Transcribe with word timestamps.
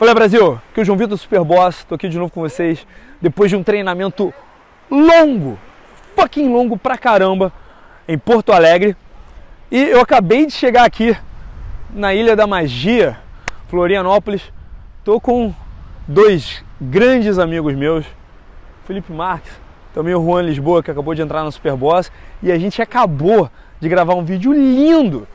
Fala 0.00 0.14
Brasil, 0.14 0.58
aqui 0.70 0.80
é 0.80 0.82
o 0.82 0.84
João 0.86 0.96
Vitor 0.96 1.18
Superboss, 1.18 1.84
tô 1.84 1.94
aqui 1.94 2.08
de 2.08 2.18
novo 2.18 2.32
com 2.32 2.40
vocês 2.40 2.86
depois 3.20 3.50
de 3.50 3.56
um 3.56 3.62
treinamento 3.62 4.32
longo, 4.90 5.58
fucking 6.16 6.48
longo 6.48 6.78
pra 6.78 6.96
caramba, 6.96 7.52
em 8.08 8.16
Porto 8.16 8.50
Alegre. 8.50 8.96
E 9.70 9.78
eu 9.78 10.00
acabei 10.00 10.46
de 10.46 10.54
chegar 10.54 10.86
aqui 10.86 11.14
na 11.90 12.14
Ilha 12.14 12.34
da 12.34 12.46
Magia, 12.46 13.18
Florianópolis. 13.68 14.50
Tô 15.04 15.20
com 15.20 15.54
dois 16.08 16.64
grandes 16.80 17.38
amigos 17.38 17.74
meus, 17.74 18.06
Felipe 18.86 19.12
Marques, 19.12 19.52
também 19.92 20.14
o 20.14 20.24
Juan 20.24 20.40
Lisboa, 20.40 20.82
que 20.82 20.90
acabou 20.90 21.14
de 21.14 21.20
entrar 21.20 21.44
no 21.44 21.52
Superboss, 21.52 22.10
e 22.42 22.50
a 22.50 22.58
gente 22.58 22.80
acabou 22.80 23.50
de 23.78 23.86
gravar 23.86 24.14
um 24.14 24.24
vídeo 24.24 24.54
lindo 24.54 25.28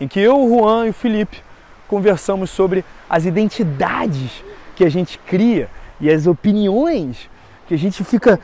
em 0.00 0.08
que 0.08 0.18
eu, 0.18 0.40
o 0.40 0.48
Juan 0.48 0.86
e 0.86 0.88
o 0.88 0.94
Felipe 0.94 1.46
conversamos 1.88 2.50
sobre 2.50 2.84
as 3.08 3.24
identidades 3.24 4.44
que 4.76 4.84
a 4.84 4.90
gente 4.90 5.18
cria 5.18 5.68
e 6.00 6.08
as 6.08 6.26
opiniões 6.26 7.28
que 7.66 7.74
a 7.74 7.78
gente 7.78 8.04
fica 8.04 8.38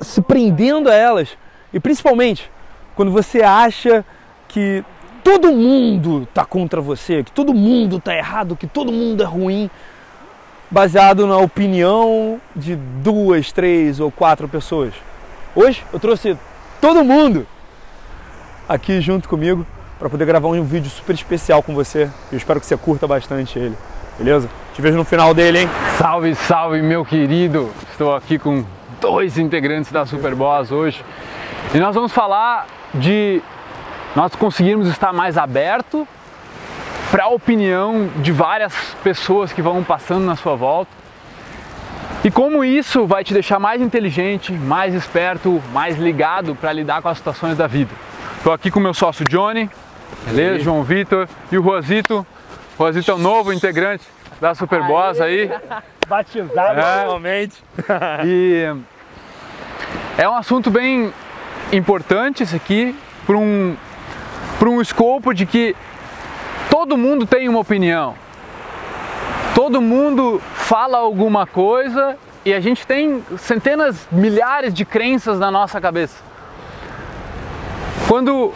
se 0.00 0.20
prendendo 0.20 0.90
a 0.90 0.94
elas. 0.94 1.30
E 1.72 1.80
principalmente 1.80 2.50
quando 2.94 3.10
você 3.10 3.42
acha 3.42 4.04
que 4.48 4.84
todo 5.22 5.52
mundo 5.52 6.22
está 6.22 6.44
contra 6.44 6.80
você, 6.80 7.22
que 7.22 7.32
todo 7.32 7.54
mundo 7.54 7.96
está 7.96 8.14
errado, 8.14 8.56
que 8.56 8.66
todo 8.66 8.92
mundo 8.92 9.22
é 9.22 9.26
ruim, 9.26 9.70
baseado 10.70 11.26
na 11.26 11.36
opinião 11.36 12.40
de 12.54 12.76
duas, 12.76 13.52
três 13.52 14.00
ou 14.00 14.10
quatro 14.10 14.48
pessoas. 14.48 14.94
Hoje 15.54 15.84
eu 15.92 16.00
trouxe 16.00 16.36
todo 16.80 17.04
mundo 17.04 17.46
aqui 18.68 19.00
junto 19.00 19.28
comigo 19.28 19.66
para 19.98 20.10
poder 20.10 20.26
gravar 20.26 20.48
um 20.48 20.64
vídeo 20.64 20.90
super 20.90 21.14
especial 21.14 21.62
com 21.62 21.74
você. 21.74 22.10
Eu 22.30 22.36
espero 22.36 22.60
que 22.60 22.66
você 22.66 22.76
curta 22.76 23.06
bastante 23.06 23.58
ele, 23.58 23.76
beleza? 24.18 24.48
Te 24.74 24.82
vejo 24.82 24.96
no 24.96 25.04
final 25.04 25.32
dele, 25.32 25.60
hein? 25.60 25.70
Salve, 25.96 26.34
salve, 26.34 26.82
meu 26.82 27.04
querido! 27.04 27.72
Estou 27.90 28.14
aqui 28.14 28.38
com 28.38 28.64
dois 29.00 29.38
integrantes 29.38 29.90
da 29.90 30.04
Superboss 30.04 30.70
hoje 30.70 31.04
e 31.74 31.78
nós 31.78 31.94
vamos 31.94 32.12
falar 32.12 32.66
de 32.94 33.40
nós 34.14 34.34
conseguirmos 34.34 34.88
estar 34.88 35.12
mais 35.12 35.38
aberto 35.38 36.06
para 37.10 37.24
a 37.24 37.28
opinião 37.28 38.08
de 38.16 38.32
várias 38.32 38.74
pessoas 39.02 39.52
que 39.52 39.62
vão 39.62 39.82
passando 39.82 40.24
na 40.24 40.36
sua 40.36 40.54
volta 40.54 40.90
e 42.22 42.30
como 42.30 42.64
isso 42.64 43.06
vai 43.06 43.22
te 43.22 43.32
deixar 43.32 43.58
mais 43.58 43.80
inteligente, 43.80 44.52
mais 44.52 44.94
esperto, 44.94 45.62
mais 45.72 45.96
ligado 45.96 46.54
para 46.54 46.72
lidar 46.72 47.00
com 47.00 47.08
as 47.08 47.18
situações 47.18 47.56
da 47.56 47.66
vida. 47.66 47.94
Estou 48.46 48.54
aqui 48.54 48.70
com 48.70 48.78
meu 48.78 48.94
sócio 48.94 49.24
Johnny, 49.28 49.68
beleza? 50.24 50.60
João 50.60 50.84
Vitor 50.84 51.28
e 51.50 51.58
o 51.58 51.60
Rosito. 51.60 52.24
O 52.78 52.84
Rosito 52.84 53.10
é 53.10 53.14
o 53.14 53.18
novo 53.18 53.52
integrante 53.52 54.04
da 54.40 54.54
Superboss 54.54 55.20
aí. 55.20 55.50
Batizado 56.06 56.78
É. 56.78 57.00
realmente. 57.00 57.60
E 58.24 58.72
é 60.16 60.28
um 60.28 60.34
assunto 60.36 60.70
bem 60.70 61.12
importante 61.72 62.44
esse 62.44 62.54
aqui 62.54 62.96
para 63.26 63.36
um, 63.36 63.76
para 64.60 64.68
um 64.68 64.80
escopo 64.80 65.34
de 65.34 65.44
que 65.44 65.74
todo 66.70 66.96
mundo 66.96 67.26
tem 67.26 67.48
uma 67.48 67.58
opinião. 67.58 68.14
Todo 69.56 69.82
mundo 69.82 70.40
fala 70.54 70.98
alguma 70.98 71.48
coisa 71.48 72.16
e 72.44 72.54
a 72.54 72.60
gente 72.60 72.86
tem 72.86 73.24
centenas, 73.38 74.06
milhares 74.12 74.72
de 74.72 74.84
crenças 74.84 75.40
na 75.40 75.50
nossa 75.50 75.80
cabeça. 75.80 76.35
Quando 78.08 78.52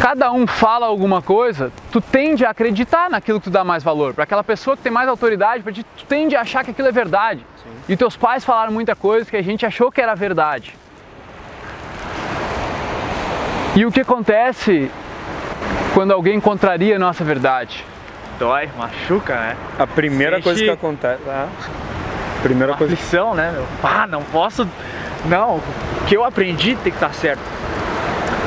cada 0.00 0.30
um 0.30 0.46
fala 0.46 0.86
alguma 0.86 1.20
coisa, 1.20 1.72
tu 1.90 2.00
tende 2.00 2.44
a 2.44 2.50
acreditar 2.50 3.10
naquilo 3.10 3.40
que 3.40 3.44
tu 3.44 3.50
dá 3.50 3.64
mais 3.64 3.82
valor. 3.82 4.14
Para 4.14 4.24
aquela 4.24 4.44
pessoa 4.44 4.76
que 4.76 4.82
tem 4.82 4.92
mais 4.92 5.08
autoridade, 5.08 5.62
pra 5.62 5.72
ti, 5.72 5.84
tu 5.96 6.04
tende 6.04 6.36
a 6.36 6.42
achar 6.42 6.64
que 6.64 6.70
aquilo 6.70 6.88
é 6.88 6.92
verdade. 6.92 7.44
E 7.88 7.96
teus 7.96 8.16
pais 8.16 8.44
falaram 8.44 8.72
muita 8.72 8.94
coisa 8.94 9.28
que 9.28 9.36
a 9.36 9.42
gente 9.42 9.66
achou 9.66 9.90
que 9.90 10.00
era 10.00 10.14
verdade. 10.14 10.74
E 13.74 13.84
o 13.84 13.92
que 13.92 14.00
acontece 14.00 14.90
quando 15.94 16.12
alguém 16.12 16.40
contraria 16.40 16.96
a 16.96 16.98
nossa 16.98 17.24
verdade? 17.24 17.84
Dói, 18.38 18.68
machuca, 18.78 19.34
né? 19.34 19.56
A 19.78 19.86
primeira 19.86 20.36
Sente- 20.36 20.44
coisa 20.44 20.62
que 20.64 20.70
acontece. 20.70 21.22
Ah, 21.28 21.48
primeira 22.42 22.74
coisa. 22.74 22.94
Aflição, 22.94 23.34
né, 23.34 23.50
meu? 23.52 23.66
Pá, 23.82 24.06
não 24.06 24.22
posso. 24.22 24.66
Não, 25.26 25.56
o 25.56 25.62
que 26.06 26.16
eu 26.16 26.24
aprendi 26.24 26.76
tem 26.76 26.92
que 26.92 26.96
estar 26.98 27.12
certo. 27.12 27.40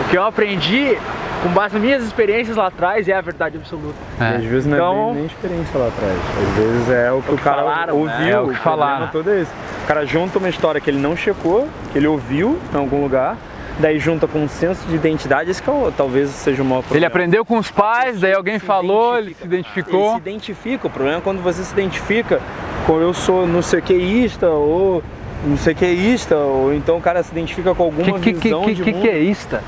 O 0.05 0.09
que 0.09 0.17
eu 0.17 0.23
aprendi, 0.23 0.97
com 1.43 1.49
base 1.49 1.73
nas 1.75 1.83
minhas 1.83 2.03
experiências 2.03 2.57
lá 2.57 2.67
atrás, 2.67 3.07
é 3.07 3.13
a 3.13 3.21
verdade 3.21 3.57
absoluta. 3.57 3.95
E 4.19 4.23
às 4.23 4.43
vezes 4.43 4.65
não 4.65 4.75
é 4.75 4.79
Então- 4.79 5.05
bem 5.07 5.13
nem 5.15 5.25
experiência 5.25 5.79
lá 5.79 5.87
atrás. 5.87 6.17
Às 6.41 6.55
vezes 6.57 6.89
é 6.89 7.11
o 7.11 7.21
que 7.21 7.31
o, 7.33 7.37
que 7.37 7.43
cara 7.43 7.57
falaram, 7.57 7.93
né? 7.95 7.99
ouviu. 8.01 8.27
É 8.35 8.39
o 8.39 8.47
que 8.49 8.59
problema 8.59 8.59
falaram. 8.59 9.07
todo 9.07 9.29
é 9.29 9.41
esse. 9.41 9.51
O 9.83 9.87
cara 9.87 10.05
junta 10.05 10.39
uma 10.39 10.49
história 10.49 10.81
que 10.81 10.89
ele 10.89 10.99
não 10.99 11.15
checou, 11.15 11.67
que 11.91 11.97
ele 11.97 12.07
ouviu 12.07 12.57
em 12.73 12.77
algum 12.77 13.01
lugar, 13.01 13.37
daí 13.79 13.97
junta 13.99 14.27
com 14.27 14.39
um 14.39 14.49
senso 14.49 14.85
de 14.87 14.95
identidade, 14.95 15.49
esse 15.51 15.61
que 15.61 15.69
é 15.69 15.73
o- 15.73 15.91
talvez 15.95 16.29
seja 16.29 16.61
o 16.61 16.65
maior 16.65 16.81
problema. 16.81 16.97
Ele 16.99 17.05
aprendeu 17.05 17.45
com 17.45 17.57
os 17.57 17.71
pais, 17.71 18.19
daí 18.19 18.33
alguém 18.33 18.59
se 18.59 18.65
falou, 18.65 19.17
ele 19.17 19.33
se 19.33 19.43
Ele 19.43 19.55
identificou. 19.55 20.11
se 20.13 20.17
identifica. 20.17 20.87
O 20.87 20.89
problema 20.89 21.17
é 21.19 21.21
quando 21.21 21.41
você 21.41 21.63
se 21.63 21.73
identifica 21.73 22.39
com 22.85 22.99
eu 22.99 23.13
sou 23.13 23.47
não 23.47 23.61
sei 23.61 23.81
queísta 23.81 24.49
ou 24.49 25.03
não 25.45 25.57
sei 25.57 25.73
queísta, 25.73 26.35
ou 26.37 26.71
então 26.73 26.97
o 26.97 27.01
cara 27.01 27.23
se 27.23 27.31
identifica 27.31 27.73
com 27.73 27.83
alguma 27.83 28.19
Que, 28.19 28.33
que, 28.33 28.33
que, 28.33 28.39
visão 28.49 28.63
que, 28.63 28.73
de 28.75 28.83
que, 28.83 28.91
mundo. 28.91 29.01
que 29.01 29.09
é 29.09 29.17
ista? 29.19 29.63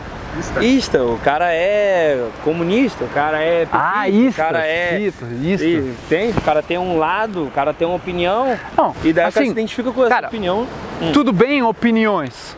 Ista, 0.62 1.04
o 1.04 1.18
cara 1.20 1.54
é 1.54 2.28
comunista, 2.44 3.04
o 3.04 3.10
cara 3.10 3.42
é 3.44 3.68
Ah, 3.72 4.02
petista, 4.06 4.18
ista, 4.28 4.42
o 4.42 4.46
cara 4.46 4.68
é 4.68 5.00
ista, 5.00 5.26
ista. 5.44 5.66
E 5.66 5.94
tem, 6.10 6.30
o 6.32 6.42
cara 6.42 6.62
tem 6.64 6.78
um 6.78 6.98
lado, 6.98 7.46
o 7.48 7.52
cara 7.52 7.74
tem 7.74 7.88
uma 7.88 7.96
opinião, 7.98 8.58
Não, 8.76 8.96
e 9.04 9.12
daí 9.12 9.12
o 9.12 9.16
cara 9.16 9.28
assim, 9.30 9.46
se 9.46 9.52
identifica 9.52 9.92
com 9.92 10.02
essa 10.02 10.10
cara, 10.10 10.28
opinião. 10.28 10.68
Hum. 11.02 11.12
Tudo 11.12 11.32
bem 11.32 11.62
opiniões. 11.64 12.58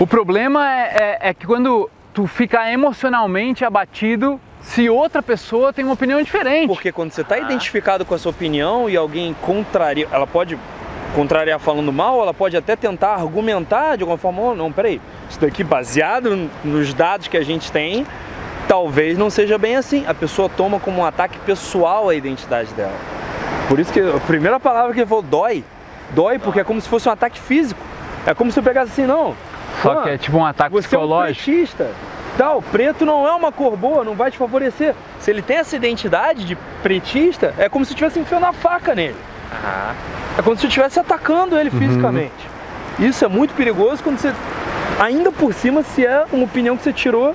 O 0.00 0.06
problema 0.06 0.70
é, 0.70 1.18
é- 1.22 1.28
é 1.30 1.34
que 1.34 1.46
quando 1.46 1.90
tu 2.14 2.26
fica 2.26 2.70
emocionalmente 2.72 3.64
abatido 3.64 4.40
se 4.60 4.88
outra 4.88 5.22
pessoa 5.22 5.72
tem 5.72 5.84
uma 5.84 5.94
opinião 5.94 6.22
diferente. 6.22 6.66
Porque 6.68 6.90
quando 6.92 7.12
você 7.12 7.20
está 7.20 7.38
identificado 7.38 8.04
com 8.04 8.14
essa 8.14 8.28
opinião 8.28 8.88
e 8.88 8.96
alguém 8.96 9.34
contraria, 9.42 10.08
ela 10.10 10.26
pode 10.26 10.58
contrariar 11.14 11.58
falando 11.58 11.92
mal, 11.92 12.20
ela 12.20 12.34
pode 12.34 12.56
até 12.56 12.76
tentar 12.76 13.14
argumentar 13.14 13.96
de 13.96 14.02
alguma 14.02 14.18
forma, 14.18 14.42
oh, 14.42 14.54
não, 14.54 14.70
peraí, 14.70 15.00
isso 15.28 15.40
daqui 15.40 15.64
baseado 15.64 16.48
nos 16.64 16.94
dados 16.94 17.28
que 17.28 17.36
a 17.36 17.44
gente 17.44 17.70
tem, 17.72 18.06
talvez 18.66 19.16
não 19.16 19.30
seja 19.30 19.58
bem 19.58 19.76
assim. 19.76 20.04
A 20.06 20.14
pessoa 20.14 20.48
toma 20.48 20.78
como 20.78 21.00
um 21.00 21.04
ataque 21.04 21.38
pessoal 21.40 22.08
a 22.08 22.14
identidade 22.14 22.72
dela. 22.74 22.96
Por 23.68 23.78
isso 23.78 23.92
que 23.92 24.00
a 24.00 24.20
primeira 24.26 24.60
palavra 24.60 24.92
que 24.92 25.00
ele 25.00 25.06
falou, 25.06 25.22
dói. 25.22 25.64
Dói 26.10 26.38
porque 26.38 26.60
é 26.60 26.64
como 26.64 26.80
se 26.80 26.88
fosse 26.88 27.08
um 27.08 27.12
ataque 27.12 27.40
físico. 27.40 27.80
É 28.26 28.34
como 28.34 28.50
se 28.50 28.58
eu 28.58 28.62
pegasse 28.62 28.92
assim, 28.92 29.06
não. 29.06 29.34
Só 29.82 30.02
que 30.02 30.10
é 30.10 30.18
tipo 30.18 30.36
um 30.36 30.44
ataque 30.44 30.70
você 30.70 30.94
é 30.94 30.98
um 30.98 31.02
psicológico. 31.02 31.44
pretista. 31.44 31.90
Tal, 32.36 32.62
preto 32.62 33.04
não 33.04 33.26
é 33.26 33.32
uma 33.32 33.50
cor 33.50 33.76
boa, 33.76 34.04
não 34.04 34.14
vai 34.14 34.30
te 34.30 34.38
favorecer. 34.38 34.94
Se 35.18 35.30
ele 35.30 35.42
tem 35.42 35.56
essa 35.56 35.74
identidade 35.74 36.44
de 36.44 36.56
pretista, 36.82 37.52
é 37.58 37.68
como 37.68 37.84
se 37.84 37.92
estivesse 37.92 38.18
enfiando 38.18 38.46
a 38.46 38.52
faca 38.52 38.94
nele. 38.94 39.16
Aham. 39.52 40.27
É 40.38 40.42
como 40.42 40.56
se 40.56 40.66
estivesse 40.66 40.98
atacando 41.00 41.58
ele 41.58 41.68
Uhum. 41.70 41.78
fisicamente. 41.78 42.32
Isso 42.98 43.24
é 43.24 43.28
muito 43.28 43.52
perigoso 43.54 44.02
quando 44.02 44.18
você. 44.18 44.32
Ainda 45.00 45.30
por 45.30 45.52
cima, 45.52 45.82
se 45.82 46.04
é 46.06 46.24
uma 46.32 46.44
opinião 46.44 46.76
que 46.76 46.82
você 46.84 46.92
tirou 46.92 47.34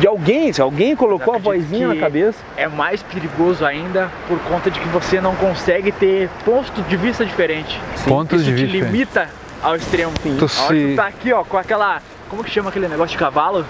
de 0.00 0.06
alguém, 0.06 0.52
se 0.52 0.60
alguém 0.60 0.94
colocou 0.94 1.34
a 1.34 1.38
vozinha 1.38 1.88
na 1.88 1.96
cabeça. 1.96 2.38
É 2.56 2.66
mais 2.68 3.02
perigoso 3.02 3.64
ainda 3.64 4.10
por 4.28 4.38
conta 4.40 4.70
de 4.70 4.78
que 4.80 4.88
você 4.88 5.20
não 5.20 5.34
consegue 5.36 5.90
ter 5.92 6.28
ponto 6.44 6.82
de 6.82 6.96
vista 6.96 7.24
diferente. 7.24 7.80
Pontos 8.06 8.42
Isso 8.42 8.50
de 8.50 8.56
te 8.56 8.66
vista 8.66 8.86
limita 8.90 9.28
ao 9.62 9.76
extremo. 9.76 10.12
Tu 10.22 10.28
A 10.28 10.32
hora 10.32 10.38
que 10.38 10.48
se- 10.48 10.90
tu 10.92 10.96
tá 10.96 11.06
aqui, 11.06 11.32
ó, 11.32 11.44
com 11.44 11.56
aquela. 11.56 12.02
Como 12.28 12.42
que 12.44 12.50
chama 12.50 12.68
aquele 12.70 12.88
negócio 12.88 13.12
de 13.12 13.18
cavalo? 13.18 13.64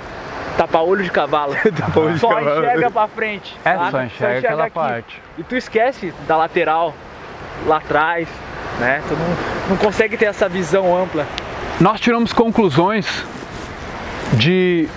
Tapa-olho 0.57 1.05
de 1.05 1.11
cavalo. 1.11 1.55
olho 1.95 2.15
de 2.15 2.19
só 2.19 2.29
cavalo. 2.29 2.59
enxerga 2.59 2.91
pra 2.91 3.09
frente. 3.09 3.57
É, 3.65 3.75
tá? 3.75 3.91
só 3.91 4.03
enxerga 4.03 4.39
aquela 4.49 4.65
aqui. 4.65 4.75
parte. 4.75 5.23
E 5.39 5.43
tu 5.45 5.55
esquece 5.55 6.13
da 6.27 6.37
lateral, 6.37 6.95
lá 7.65 7.77
atrás, 7.77 8.29
né? 8.79 9.03
Tu 9.09 9.15
não, 9.15 9.71
não 9.71 9.77
consegue 9.77 10.17
ter 10.17 10.27
essa 10.27 10.49
visão 10.49 10.97
ampla. 10.97 11.27
Nós 11.81 12.01
tiramos 12.01 12.33
conclusões 12.33 13.07
de 14.33 14.89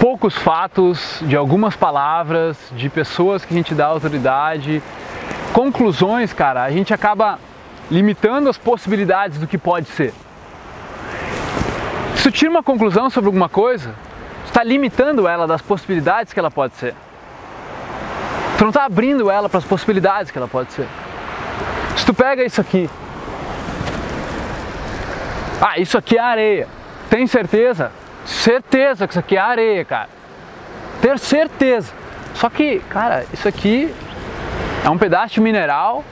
poucos 0.00 0.34
fatos, 0.34 1.18
de 1.22 1.36
algumas 1.36 1.76
palavras, 1.76 2.56
de 2.72 2.88
pessoas 2.88 3.44
que 3.44 3.54
a 3.54 3.56
gente 3.56 3.74
dá 3.74 3.86
autoridade. 3.86 4.82
Conclusões, 5.52 6.32
cara, 6.32 6.62
a 6.62 6.70
gente 6.70 6.92
acaba 6.92 7.38
limitando 7.90 8.48
as 8.48 8.58
possibilidades 8.58 9.38
do 9.38 9.46
que 9.46 9.56
pode 9.56 9.88
ser. 9.88 10.12
Se 12.16 12.24
tu 12.24 12.30
tira 12.30 12.50
uma 12.50 12.62
conclusão 12.62 13.10
sobre 13.10 13.28
alguma 13.28 13.48
coisa, 13.48 13.94
tu 14.44 14.46
está 14.46 14.64
limitando 14.64 15.28
ela 15.28 15.46
das 15.46 15.60
possibilidades 15.62 16.32
que 16.32 16.38
ela 16.38 16.50
pode 16.50 16.74
ser. 16.74 16.94
Tu 18.56 18.62
não 18.62 18.70
está 18.70 18.84
abrindo 18.84 19.30
ela 19.30 19.48
para 19.48 19.58
as 19.58 19.64
possibilidades 19.64 20.30
que 20.30 20.38
ela 20.38 20.48
pode 20.48 20.72
ser. 20.72 20.86
Se 21.96 22.06
tu 22.06 22.12
pega 22.14 22.44
isso 22.44 22.60
aqui, 22.60 22.88
ah, 25.60 25.78
isso 25.78 25.96
aqui 25.96 26.16
é 26.16 26.20
areia. 26.20 26.68
Tem 27.08 27.26
certeza? 27.26 27.90
Certeza 28.26 29.06
que 29.06 29.12
isso 29.12 29.20
aqui 29.20 29.36
é 29.36 29.40
areia, 29.40 29.84
cara. 29.84 30.08
Ter 31.00 31.18
certeza. 31.18 31.92
Só 32.34 32.50
que, 32.50 32.80
cara, 32.88 33.24
isso 33.32 33.46
aqui 33.46 33.94
É 34.84 34.90
um 34.90 34.98
pedaço 34.98 35.32
de 35.32 35.40
mineral 35.40 36.04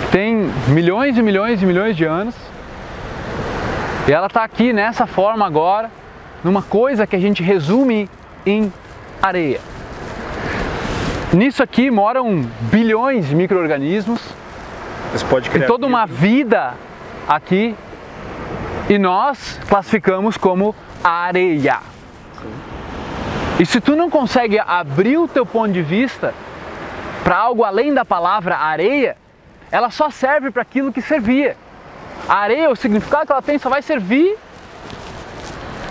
que 0.00 0.12
tem 0.12 0.50
milhões 0.68 1.18
e 1.18 1.22
milhões 1.22 1.62
e 1.62 1.66
milhões 1.66 1.94
de 1.94 2.04
anos. 2.06 2.34
E 4.08 4.12
ela 4.12 4.28
está 4.28 4.42
aqui 4.42 4.72
nessa 4.72 5.06
forma 5.06 5.46
agora, 5.46 5.90
numa 6.42 6.62
coisa 6.62 7.06
que 7.06 7.14
a 7.14 7.18
gente 7.18 7.42
resume 7.42 8.08
em 8.46 8.72
areia. 9.20 9.60
Nisso 11.34 11.62
aqui 11.62 11.90
moram 11.90 12.46
bilhões 12.70 13.26
de 13.26 13.34
micro-organismos, 13.34 14.22
Você 15.14 15.24
pode 15.26 15.48
tem 15.48 15.52
criar 15.52 15.68
toda 15.68 15.86
uma 15.86 16.06
vida 16.06 16.74
aqui 17.28 17.76
e 18.88 18.98
nós 18.98 19.60
classificamos 19.68 20.36
como 20.36 20.74
areia. 21.04 21.78
E 23.60 23.64
se 23.64 23.80
tu 23.80 23.94
não 23.94 24.10
consegue 24.10 24.58
abrir 24.58 25.16
o 25.18 25.28
teu 25.28 25.46
ponto 25.46 25.70
de 25.70 25.82
vista 25.82 26.34
para 27.22 27.36
algo 27.36 27.62
além 27.62 27.94
da 27.94 28.04
palavra 28.04 28.56
areia, 28.56 29.16
ela 29.70 29.88
só 29.88 30.10
serve 30.10 30.50
para 30.50 30.62
aquilo 30.62 30.92
que 30.92 31.00
servia. 31.00 31.56
A 32.28 32.34
areia, 32.34 32.68
o 32.68 32.74
significado 32.74 33.26
que 33.26 33.32
ela 33.32 33.40
tem, 33.42 33.56
só 33.56 33.70
vai 33.70 33.82
servir 33.82 34.36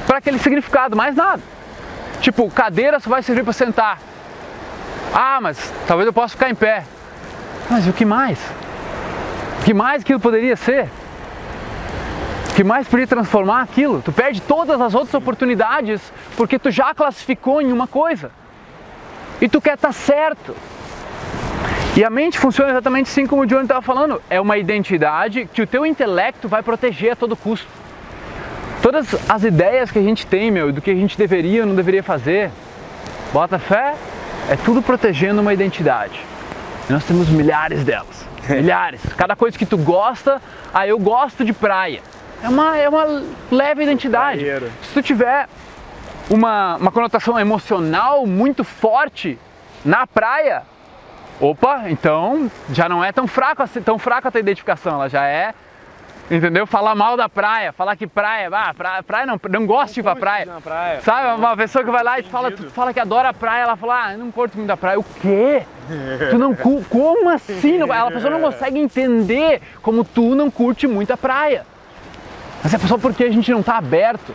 para 0.05 0.17
aquele 0.17 0.37
significado, 0.37 0.97
mais 0.97 1.15
nada. 1.15 1.41
Tipo, 2.19 2.51
cadeira 2.51 2.99
só 2.99 3.09
vai 3.09 3.23
servir 3.23 3.43
para 3.43 3.53
sentar. 3.53 3.99
Ah, 5.13 5.39
mas 5.39 5.73
talvez 5.87 6.07
eu 6.07 6.11
possa 6.11 6.35
ficar 6.35 6.49
em 6.49 6.55
pé. 6.55 6.83
Mas 7.69 7.87
o 7.87 7.93
que 7.93 8.03
mais? 8.03 8.37
Que 9.65 9.73
mais 9.73 10.01
aquilo 10.01 10.19
poderia 10.19 10.55
ser? 10.55 10.89
Que 12.55 12.63
mais 12.63 12.85
poderia 12.85 13.07
transformar 13.07 13.61
aquilo? 13.61 14.01
Tu 14.01 14.11
perde 14.11 14.41
todas 14.41 14.79
as 14.79 14.93
outras 14.93 15.13
oportunidades 15.13 16.01
porque 16.35 16.59
tu 16.59 16.69
já 16.69 16.93
classificou 16.93 17.61
em 17.61 17.71
uma 17.71 17.87
coisa. 17.87 18.29
E 19.41 19.47
tu 19.47 19.61
quer 19.61 19.75
estar 19.75 19.93
certo. 19.93 20.55
E 21.95 22.03
a 22.03 22.09
mente 22.09 22.37
funciona 22.37 22.71
exatamente 22.71 23.09
assim 23.09 23.25
como 23.25 23.43
o 23.43 23.45
Johnny 23.45 23.63
estava 23.63 23.81
falando. 23.81 24.21
É 24.29 24.41
uma 24.41 24.57
identidade 24.57 25.47
que 25.51 25.61
o 25.61 25.67
teu 25.67 25.85
intelecto 25.85 26.47
vai 26.47 26.61
proteger 26.61 27.13
a 27.13 27.15
todo 27.15 27.35
custo. 27.35 27.67
Todas 28.81 29.15
as 29.29 29.43
ideias 29.43 29.91
que 29.91 29.99
a 29.99 30.01
gente 30.01 30.27
tem, 30.27 30.51
meu, 30.51 30.73
do 30.73 30.81
que 30.81 30.91
a 30.91 30.95
gente 30.95 31.17
deveria 31.17 31.61
ou 31.61 31.67
não 31.67 31.75
deveria 31.75 32.03
fazer, 32.03 32.51
bota 33.31 33.57
fé, 33.57 33.95
é 34.49 34.57
tudo 34.57 34.81
protegendo 34.81 35.41
uma 35.41 35.53
identidade. 35.53 36.19
E 36.89 36.91
nós 36.91 37.05
temos 37.05 37.29
milhares 37.29 37.83
delas. 37.85 38.32
Milhares. 38.49 39.01
Cada 39.17 39.35
coisa 39.35 39.57
que 39.57 39.65
tu 39.65 39.77
gosta, 39.77 40.41
ah, 40.73 40.87
eu 40.87 40.99
gosto 40.99 41.43
de 41.43 41.53
praia. 41.53 42.01
É 42.41 42.49
uma, 42.49 42.77
é 42.77 42.89
uma 42.89 43.23
leve 43.51 43.83
identidade. 43.83 44.39
Praieiro. 44.39 44.71
Se 44.81 44.93
tu 44.93 45.01
tiver 45.01 45.47
uma, 46.29 46.75
uma 46.75 46.91
conotação 46.91 47.39
emocional 47.39 48.25
muito 48.25 48.63
forte 48.63 49.39
na 49.85 50.05
praia, 50.05 50.63
opa, 51.39 51.83
então 51.87 52.51
já 52.71 52.87
não 52.89 53.03
é 53.03 53.11
tão 53.11 53.27
fraco 53.27 53.63
tão 53.83 53.97
fraca 53.97 54.27
a 54.27 54.31
tua 54.31 54.39
identificação, 54.39 54.93
ela 54.95 55.09
já 55.09 55.25
é, 55.25 55.53
entendeu? 56.29 56.65
Falar 56.65 56.95
mal 56.95 57.15
da 57.17 57.27
praia, 57.27 57.71
falar 57.71 57.95
que 57.95 58.07
praia, 58.07 58.49
ah, 58.51 58.73
praia, 58.73 59.03
praia 59.03 59.25
não, 59.25 59.39
não 59.49 59.65
gosto 59.65 59.95
de 59.95 59.99
ir 59.99 60.03
pra 60.03 60.15
praia. 60.15 60.47
Praia. 60.63 61.01
Sabe, 61.01 61.39
uma 61.39 61.55
pessoa 61.55 61.83
que 61.83 61.91
vai 61.91 62.03
lá 62.03 62.19
e 62.19 62.23
fala, 62.23 62.51
tu 62.51 62.69
fala 62.69 62.93
que 62.93 62.99
adora 62.99 63.29
a 63.29 63.33
praia, 63.33 63.63
ela 63.63 63.75
fala, 63.75 64.05
ah, 64.05 64.13
eu 64.13 64.19
não 64.19 64.31
curto 64.31 64.55
muito 64.55 64.67
da 64.67 64.77
praia. 64.77 64.99
O 64.99 65.03
quê? 65.03 65.63
Tu 66.31 66.37
não 66.37 66.55
como 66.55 67.29
assim? 67.29 67.77
Não- 67.77 67.91
a 67.91 68.09
pessoa 68.09 68.31
não 68.31 68.39
consegue 68.51 68.79
entender 68.79 69.61
como 69.81 70.03
tu 70.05 70.33
não 70.33 70.49
curte 70.49 70.87
muito 70.87 71.11
a 71.11 71.17
praia. 71.17 71.65
Mas 72.63 72.73
é 72.73 72.77
só 72.79 72.97
porque 72.97 73.25
a 73.25 73.29
gente 73.29 73.51
não 73.51 73.59
está 73.59 73.77
aberto. 73.77 74.33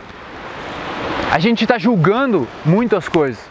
A 1.31 1.39
gente 1.39 1.63
está 1.63 1.77
julgando 1.79 2.47
muitas 2.63 3.09
coisas. 3.09 3.43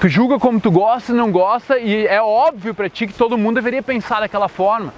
Tu 0.00 0.08
julga 0.08 0.38
como 0.38 0.60
tu 0.60 0.70
gosta 0.70 1.12
e 1.12 1.14
não 1.14 1.30
gosta, 1.30 1.78
e 1.78 2.06
é 2.06 2.22
óbvio 2.22 2.72
para 2.72 2.88
ti 2.88 3.06
que 3.06 3.12
todo 3.12 3.36
mundo 3.36 3.56
deveria 3.56 3.82
pensar 3.82 4.20
daquela 4.20 4.48
forma. 4.48 4.92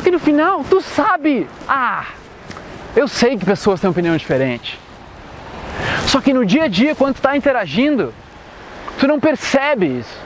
Só 0.00 0.04
que 0.04 0.10
no 0.10 0.18
final, 0.18 0.64
tu 0.64 0.80
sabe, 0.80 1.46
ah, 1.68 2.06
eu 2.96 3.06
sei 3.06 3.36
que 3.36 3.44
pessoas 3.44 3.82
têm 3.82 3.90
opinião 3.90 4.16
diferente. 4.16 4.80
Só 6.06 6.22
que 6.22 6.32
no 6.32 6.42
dia 6.46 6.64
a 6.64 6.68
dia, 6.68 6.94
quando 6.94 7.16
tu 7.16 7.20
tá 7.20 7.36
interagindo, 7.36 8.14
tu 8.98 9.06
não 9.06 9.20
percebe 9.20 9.98
isso. 9.98 10.18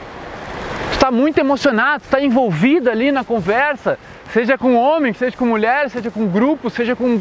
Tu 0.93 0.99
tá 1.00 1.11
muito 1.11 1.38
emocionado, 1.38 2.05
tu 2.05 2.09
tá 2.09 2.21
envolvido 2.21 2.88
ali 2.88 3.11
na 3.11 3.25
conversa, 3.25 3.99
seja 4.32 4.56
com 4.56 4.76
homem, 4.76 5.12
seja 5.12 5.37
com 5.37 5.44
mulher, 5.44 5.91
seja 5.91 6.09
com 6.09 6.25
grupo, 6.29 6.70
seja 6.70 6.94
com 6.94 7.20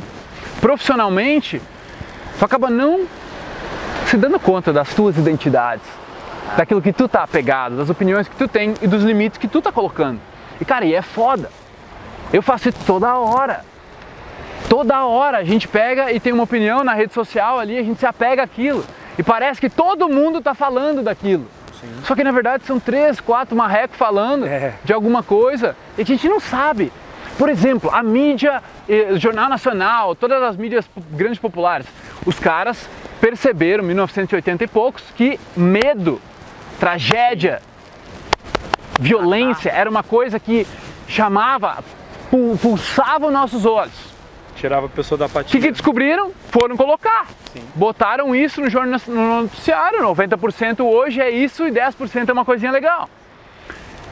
profissionalmente, 0.61 1.59
tu 2.38 2.45
acaba 2.45 2.69
não 2.69 3.07
se 4.06 4.15
dando 4.15 4.39
conta 4.39 4.71
das 4.71 4.94
tuas 4.94 5.17
identidades, 5.17 5.88
daquilo 6.56 6.83
que 6.83 6.94
tu 6.94 7.07
tá 7.07 7.23
apegado, 7.23 7.77
das 7.77 7.89
opiniões 7.89 8.27
que 8.27 8.35
tu 8.35 8.47
tem 8.47 8.75
e 8.79 8.85
dos 8.85 9.01
limites 9.01 9.39
que 9.39 9.47
tu 9.47 9.59
tá 9.59 9.71
colocando. 9.71 10.19
E 10.61 10.65
cara, 10.65 10.85
e 10.85 10.94
é 10.94 11.01
foda. 11.01 11.49
Eu 12.33 12.41
faço 12.41 12.69
isso 12.69 12.80
toda 12.85 13.15
hora. 13.15 13.63
Toda 14.68 15.06
hora 15.06 15.38
a 15.38 15.44
gente 15.44 15.68
pega 15.68 16.12
e 16.12 16.19
tem 16.19 16.33
uma 16.33 16.44
opinião 16.44 16.83
na 16.83 16.94
rede 16.94 17.13
social 17.13 17.59
ali, 17.59 17.77
a 17.77 17.83
gente 17.83 18.00
se 18.00 18.06
apega 18.06 18.41
àquilo. 18.44 18.83
E 19.18 19.21
parece 19.24 19.62
que 19.62 19.69
todo 19.69 20.09
mundo 20.09 20.39
está 20.39 20.56
falando 20.56 21.03
daquilo. 21.03 21.45
Só 22.06 22.15
que 22.15 22.24
na 22.24 22.31
verdade 22.31 22.63
são 22.65 22.80
três, 22.80 23.19
quatro 23.19 23.56
marrecos 23.56 23.97
falando 23.97 24.45
É. 24.47 24.74
de 24.83 24.94
alguma 24.94 25.21
coisa 25.21 25.75
e 25.97 26.01
a 26.01 26.06
gente 26.06 26.27
não 26.27 26.39
sabe. 26.39 26.91
Por 27.38 27.50
exemplo, 27.50 27.89
a 27.94 28.01
mídia, 28.01 28.63
eh, 28.88 29.09
o 29.12 29.19
Jornal 29.19 29.50
Nacional, 29.50 30.15
todas 30.15 30.41
as 30.41 30.56
mídias 30.56 30.89
grandes 31.12 31.39
populares, 31.39 31.85
os 32.25 32.39
caras 32.39 32.88
perceberam, 33.19 33.83
em 33.83 33.88
1980 33.88 34.63
e 34.63 34.68
poucos, 34.68 35.03
que 35.15 35.39
medo, 35.57 36.21
tragédia, 36.80 37.62
violência 39.00 39.69
era 39.71 39.89
uma 39.89 40.03
coisa 40.03 40.39
que 40.39 40.65
chamava, 41.07 41.83
pu- 42.29 42.57
pulsava 42.61 43.27
os 43.27 43.33
nossos 43.33 43.65
olhos. 43.65 44.13
Tirava 44.55 44.85
a 44.85 44.89
pessoa 44.89 45.17
da 45.17 45.25
O 45.25 45.27
apatia. 45.27 45.59
que, 45.59 45.65
que 45.67 45.71
descobriram? 45.71 46.31
Foram 46.49 46.77
colocar. 46.77 47.27
Botaram 47.75 48.35
isso 48.35 48.61
no 48.61 48.69
jornal 48.69 48.99
no 49.07 49.41
noticiário. 49.41 49.99
90% 50.03 50.81
hoje 50.85 51.19
é 51.21 51.29
isso 51.31 51.67
e 51.67 51.71
10% 51.71 52.29
é 52.29 52.33
uma 52.33 52.45
coisinha 52.45 52.71
legal. 52.71 53.09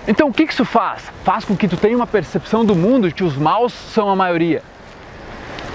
Então 0.08 0.28
o 0.30 0.34
que, 0.34 0.48
que 0.48 0.54
isso 0.54 0.66
faz? 0.66 1.04
Faz 1.24 1.46
com 1.46 1.56
que 1.56 1.68
tu 1.68 1.78
tenha 1.78 1.96
uma 1.96 2.08
percepção 2.08 2.66
do 2.66 2.76
mundo 2.76 3.08
de 3.08 3.14
que 3.14 3.24
os 3.24 3.38
maus 3.38 3.72
são 3.72 4.10
a 4.10 4.16
maioria. 4.16 4.64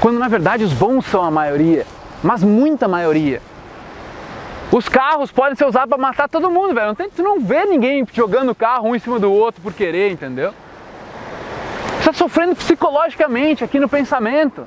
Quando 0.00 0.18
na 0.18 0.26
verdade 0.28 0.64
os 0.64 0.72
bons 0.72 1.06
são 1.06 1.22
a 1.22 1.30
maioria, 1.30 1.86
mas 2.22 2.42
muita 2.42 2.88
maioria. 2.88 3.40
Os 4.72 4.88
carros 4.88 5.30
podem 5.30 5.54
ser 5.54 5.64
usados 5.64 5.88
para 5.88 5.96
matar 5.96 6.28
todo 6.28 6.50
mundo, 6.50 6.74
velho. 6.74 6.88
Não 6.88 6.94
tem, 6.96 7.08
tu 7.08 7.22
não 7.22 7.38
vê 7.38 7.64
ninguém 7.66 8.04
jogando 8.12 8.52
carro 8.52 8.88
um 8.88 8.96
em 8.96 8.98
cima 8.98 9.18
do 9.20 9.32
outro 9.32 9.62
por 9.62 9.72
querer, 9.72 10.10
entendeu? 10.10 10.52
Está 12.06 12.16
sofrendo 12.16 12.54
psicologicamente 12.54 13.64
aqui 13.64 13.80
no 13.80 13.88
pensamento. 13.88 14.64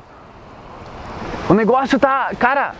O 1.47 1.53
negócio 1.53 1.97
tá, 1.97 2.31
cara, 2.37 2.75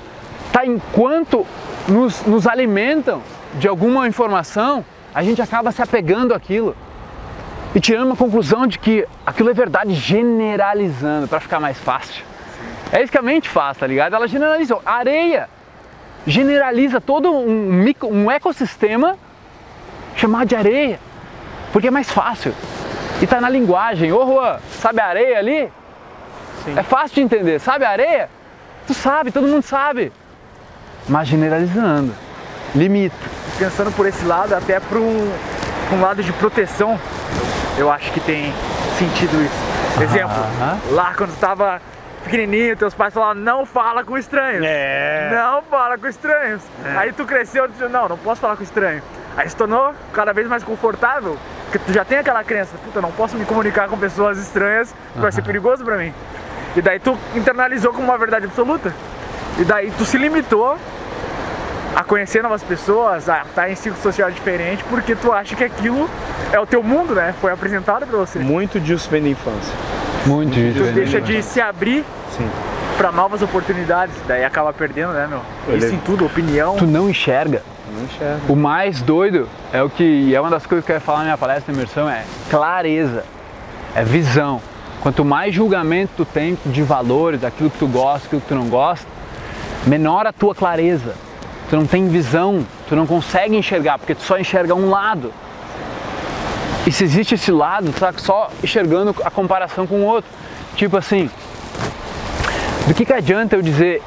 tá 0.51 0.65
enquanto 0.65 1.47
nos, 1.87 2.25
nos 2.25 2.45
alimentam 2.45 3.21
de 3.53 3.69
alguma 3.69 4.05
informação, 4.05 4.83
a 5.15 5.23
gente 5.23 5.41
acaba 5.41 5.71
se 5.71 5.81
apegando 5.81 6.33
àquilo 6.33 6.75
e 7.73 7.79
tirando 7.79 8.07
uma 8.07 8.17
conclusão 8.17 8.67
de 8.67 8.77
que 8.77 9.07
aquilo 9.25 9.49
é 9.49 9.53
verdade, 9.53 9.93
generalizando 9.93 11.25
para 11.29 11.39
ficar 11.39 11.61
mais 11.61 11.77
fácil. 11.77 12.25
É 12.91 13.01
isso 13.01 13.13
que 13.13 13.17
a 13.17 13.21
mente 13.21 13.47
faz, 13.47 13.77
tá 13.77 13.87
ligado? 13.87 14.13
Ela 14.13 14.27
generaliza. 14.27 14.77
A 14.85 14.95
areia 14.95 15.49
generaliza 16.27 16.99
todo 16.99 17.31
um, 17.31 17.55
micro, 17.71 18.09
um 18.09 18.29
ecossistema 18.29 19.17
chamado 20.17 20.49
de 20.49 20.55
areia, 20.57 20.99
porque 21.71 21.87
é 21.87 21.91
mais 21.91 22.11
fácil. 22.11 22.53
E 23.21 23.27
tá 23.27 23.41
na 23.41 23.49
linguagem. 23.49 24.11
Ô 24.13 24.25
Juan, 24.25 24.59
sabe 24.81 25.01
a 25.01 25.05
areia 25.05 25.37
ali? 25.37 25.71
Sim. 26.63 26.77
É 26.77 26.83
fácil 26.83 27.15
de 27.15 27.21
entender. 27.21 27.59
Sabe 27.59 27.85
a 27.85 27.89
areia? 27.89 28.29
Tu 28.87 28.93
sabe, 28.93 29.31
todo 29.31 29.47
mundo 29.47 29.63
sabe. 29.63 30.11
Mas 31.07 31.27
generalizando. 31.27 32.13
Limita. 32.75 33.15
Pensando 33.57 33.91
por 33.91 34.05
esse 34.05 34.23
lado, 34.25 34.53
até 34.53 34.79
para 34.79 34.99
um, 34.99 35.31
um 35.91 36.01
lado 36.01 36.23
de 36.23 36.31
proteção, 36.33 36.99
eu 37.77 37.91
acho 37.91 38.11
que 38.11 38.19
tem 38.19 38.53
sentido 38.97 39.43
isso. 39.43 40.01
Exemplo, 40.01 40.35
lá 40.91 41.13
quando 41.15 41.33
tu 41.33 41.39
tava 41.39 41.81
pequenininho, 42.23 42.75
teus 42.77 42.93
pais 42.93 43.13
falavam, 43.13 43.35
não 43.35 43.65
fala 43.65 44.03
com 44.03 44.17
estranhos. 44.17 44.63
É. 44.65 45.29
Não 45.33 45.61
fala 45.63 45.97
com 45.97 46.07
estranhos. 46.07 46.61
Aí 46.97 47.11
tu 47.11 47.25
cresceu 47.25 47.65
e 47.65 47.67
disse, 47.69 47.83
não, 47.87 48.07
não 48.07 48.17
posso 48.17 48.39
falar 48.39 48.55
com 48.55 48.63
estranho. 48.63 49.01
Aí 49.39 49.49
se 49.49 49.55
tornou 49.55 49.93
cada 50.11 50.33
vez 50.33 50.49
mais 50.49 50.65
confortável, 50.65 51.37
porque 51.63 51.79
tu 51.79 51.93
já 51.93 52.03
tem 52.03 52.17
aquela 52.17 52.43
crença, 52.43 52.71
puta, 52.83 52.99
não 52.99 53.09
posso 53.09 53.37
me 53.37 53.45
comunicar 53.45 53.87
com 53.87 53.97
pessoas 53.97 54.37
estranhas, 54.37 54.93
que 55.13 55.19
vai 55.19 55.31
ser 55.31 55.41
perigoso 55.43 55.85
pra 55.85 55.95
mim. 55.95 56.13
E 56.75 56.81
daí 56.81 56.99
tu 56.99 57.17
internalizou 57.33 57.93
como 57.93 58.03
uma 58.03 58.17
verdade 58.17 58.47
absoluta. 58.47 58.93
E 59.57 59.63
daí 59.63 59.93
tu 59.97 60.03
se 60.03 60.17
limitou 60.17 60.77
a 61.95 62.03
conhecer 62.03 62.43
novas 62.43 62.61
pessoas, 62.63 63.29
a 63.29 63.43
estar 63.43 63.69
em 63.71 63.75
ciclo 63.75 63.97
social 64.01 64.29
diferente, 64.29 64.83
porque 64.89 65.15
tu 65.15 65.31
acha 65.31 65.55
que 65.55 65.63
aquilo 65.63 66.09
é 66.51 66.59
o 66.59 66.65
teu 66.65 66.83
mundo, 66.83 67.15
né? 67.15 67.33
Foi 67.39 67.53
apresentado 67.53 68.05
pra 68.05 68.17
você. 68.17 68.39
Muito 68.39 68.77
disso 68.77 69.09
vem 69.09 69.23
da 69.23 69.29
infância. 69.29 69.73
Muito 70.25 70.51
Tu 70.51 70.59
difícil. 70.61 70.91
deixa 70.93 71.21
de 71.21 71.41
se 71.41 71.61
abrir 71.61 72.03
Sim. 72.35 72.49
pra 72.97 73.09
novas 73.09 73.41
oportunidades, 73.41 74.15
daí 74.27 74.43
acaba 74.43 74.73
perdendo, 74.73 75.13
né, 75.13 75.29
meu? 75.29 75.77
Isso 75.77 75.95
em 75.95 75.99
tudo, 75.99 76.25
opinião. 76.25 76.75
Tu 76.75 76.85
não 76.85 77.09
enxerga. 77.09 77.63
Não 77.93 78.03
enxerga. 78.03 78.41
O 78.47 78.55
mais 78.55 79.01
doido 79.01 79.47
é 79.71 79.81
o 79.81 79.89
que, 79.89 80.03
e 80.03 80.35
é 80.35 80.41
uma 80.41 80.49
das 80.49 80.65
coisas 80.65 80.85
que 80.85 80.91
eu 80.91 80.95
ia 80.95 80.99
falar 80.99 81.19
na 81.19 81.23
minha 81.25 81.37
palestra 81.37 81.73
de 81.73 81.79
imersão, 81.79 82.09
é 82.09 82.23
clareza, 82.49 83.23
é 83.95 84.03
visão. 84.03 84.61
Quanto 85.01 85.23
mais 85.23 85.53
julgamento 85.55 86.11
tu 86.17 86.25
tem 86.25 86.57
de 86.65 86.83
valores, 86.83 87.41
daquilo 87.41 87.69
que 87.69 87.77
tu 87.77 87.87
gosta, 87.87 88.23
daquilo 88.23 88.41
que 88.41 88.47
tu 88.47 88.55
não 88.55 88.67
gosta, 88.67 89.07
menor 89.87 90.27
a 90.27 90.33
tua 90.33 90.53
clareza. 90.53 91.15
Tu 91.69 91.75
não 91.75 91.85
tem 91.85 92.07
visão, 92.07 92.65
tu 92.87 92.95
não 92.95 93.05
consegue 93.05 93.55
enxergar, 93.55 93.97
porque 93.97 94.15
tu 94.15 94.23
só 94.23 94.37
enxerga 94.37 94.73
um 94.73 94.89
lado. 94.89 95.31
E 96.85 96.91
se 96.91 97.03
existe 97.03 97.35
esse 97.35 97.51
lado, 97.51 97.91
tu 97.91 97.99
tá 97.99 98.11
só 98.17 98.49
enxergando 98.63 99.15
a 99.23 99.29
comparação 99.29 99.85
com 99.85 100.01
o 100.01 100.05
outro. 100.05 100.29
Tipo 100.75 100.97
assim, 100.97 101.29
do 102.87 102.93
que, 102.93 103.05
que 103.05 103.13
adianta 103.13 103.55
eu 103.55 103.61
dizer 103.61 104.01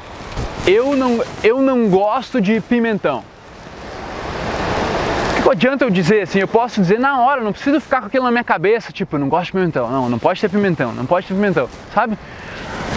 eu 0.65 0.95
não, 0.95 1.23
eu 1.43 1.61
não 1.61 1.89
gosto 1.89 2.39
de 2.39 2.59
pimentão? 2.61 3.23
O 5.53 5.55
que, 5.55 5.59
que 5.59 5.67
adianta 5.67 5.85
eu 5.85 5.91
dizer 5.91 6.21
assim? 6.21 6.39
Eu 6.39 6.47
posso 6.47 6.81
dizer 6.81 6.99
na 6.99 7.21
hora, 7.21 7.39
não 7.39 7.53
preciso 7.53 7.79
ficar 7.79 8.01
com 8.01 8.07
aquilo 8.07 8.25
na 8.25 8.31
minha 8.31 8.43
cabeça, 8.43 8.91
tipo, 8.91 9.15
eu 9.15 9.19
não 9.19 9.29
gosto 9.29 9.45
de 9.45 9.51
pimentão, 9.51 9.87
não, 9.87 10.09
não 10.09 10.17
pode 10.17 10.41
ter 10.41 10.49
pimentão, 10.49 10.91
não 10.91 11.05
pode 11.05 11.27
ter 11.27 11.35
pimentão, 11.35 11.69
sabe? 11.93 12.17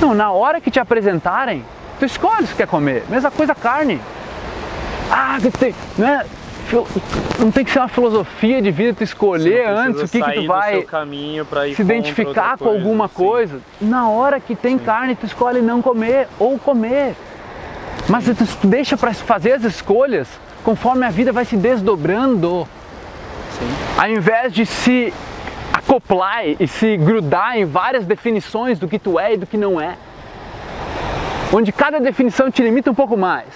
Não, 0.00 0.14
na 0.14 0.32
hora 0.32 0.58
que 0.58 0.70
te 0.70 0.80
apresentarem, 0.80 1.62
tu 1.98 2.06
escolhe 2.06 2.46
se 2.46 2.54
quer 2.54 2.66
comer. 2.66 3.04
Mesma 3.10 3.30
coisa 3.30 3.54
carne. 3.54 4.00
Ah, 5.10 5.36
que 5.38 5.50
tem, 5.50 5.74
não 5.98 6.08
é? 6.08 6.26
Não 7.38 7.50
tem 7.50 7.62
que 7.62 7.70
ser 7.70 7.78
uma 7.78 7.88
filosofia 7.88 8.62
de 8.62 8.70
vida 8.70 8.94
tu 8.94 9.04
escolher 9.04 9.68
antes 9.68 10.02
o 10.02 10.08
que, 10.08 10.22
que 10.22 10.32
tu 10.32 10.46
vai 10.46 10.86
se 11.74 11.82
identificar 11.82 12.56
com 12.56 12.70
alguma 12.70 13.06
coisa. 13.06 13.60
Na 13.78 14.08
hora 14.08 14.40
que 14.40 14.56
tem 14.56 14.78
sim. 14.78 14.84
carne, 14.84 15.14
tu 15.14 15.26
escolhe 15.26 15.60
não 15.60 15.82
comer 15.82 16.26
ou 16.38 16.58
comer. 16.58 17.14
Mas 18.08 18.24
tu 18.24 18.66
deixa 18.66 18.96
para 18.96 19.12
fazer 19.12 19.52
as 19.52 19.64
escolhas 19.64 20.26
conforme 20.64 21.06
a 21.06 21.10
vida 21.10 21.32
vai 21.32 21.44
se 21.44 21.56
desdobrando. 21.56 22.66
Sim. 23.58 23.68
Ao 23.96 24.08
invés 24.08 24.52
de 24.52 24.66
se 24.66 25.12
acoplar 25.72 26.46
e 26.46 26.66
se 26.66 26.96
grudar 26.96 27.56
em 27.56 27.64
várias 27.64 28.04
definições 28.04 28.78
do 28.78 28.88
que 28.88 28.98
tu 28.98 29.18
é 29.18 29.34
e 29.34 29.36
do 29.36 29.46
que 29.46 29.56
não 29.56 29.80
é. 29.80 29.96
Onde 31.52 31.72
cada 31.72 32.00
definição 32.00 32.50
te 32.50 32.62
limita 32.62 32.90
um 32.90 32.94
pouco 32.94 33.16
mais. 33.16 33.46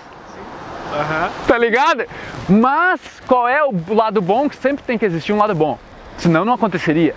Uhum. 0.92 1.46
Tá 1.46 1.58
ligado? 1.58 2.04
Mas 2.48 3.00
qual 3.26 3.48
é 3.48 3.62
o 3.64 3.72
lado 3.94 4.20
bom? 4.20 4.48
Que 4.48 4.56
sempre 4.56 4.84
tem 4.84 4.98
que 4.98 5.04
existir 5.04 5.32
um 5.32 5.38
lado 5.38 5.54
bom. 5.54 5.78
Senão 6.18 6.44
não 6.44 6.54
aconteceria. 6.54 7.14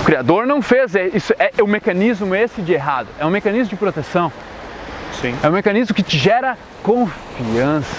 O 0.00 0.04
Criador 0.04 0.46
não 0.46 0.60
fez 0.60 0.94
é, 0.94 1.08
isso. 1.08 1.32
É, 1.38 1.52
é 1.56 1.62
o 1.62 1.66
mecanismo 1.66 2.34
esse 2.34 2.60
de 2.60 2.72
errado. 2.72 3.08
É 3.18 3.24
um 3.24 3.30
mecanismo 3.30 3.70
de 3.70 3.76
proteção. 3.76 4.32
Sim. 5.20 5.34
É 5.42 5.48
um 5.48 5.52
mecanismo 5.52 5.94
que 5.94 6.02
te 6.02 6.18
gera 6.18 6.58
confiança. 6.82 7.96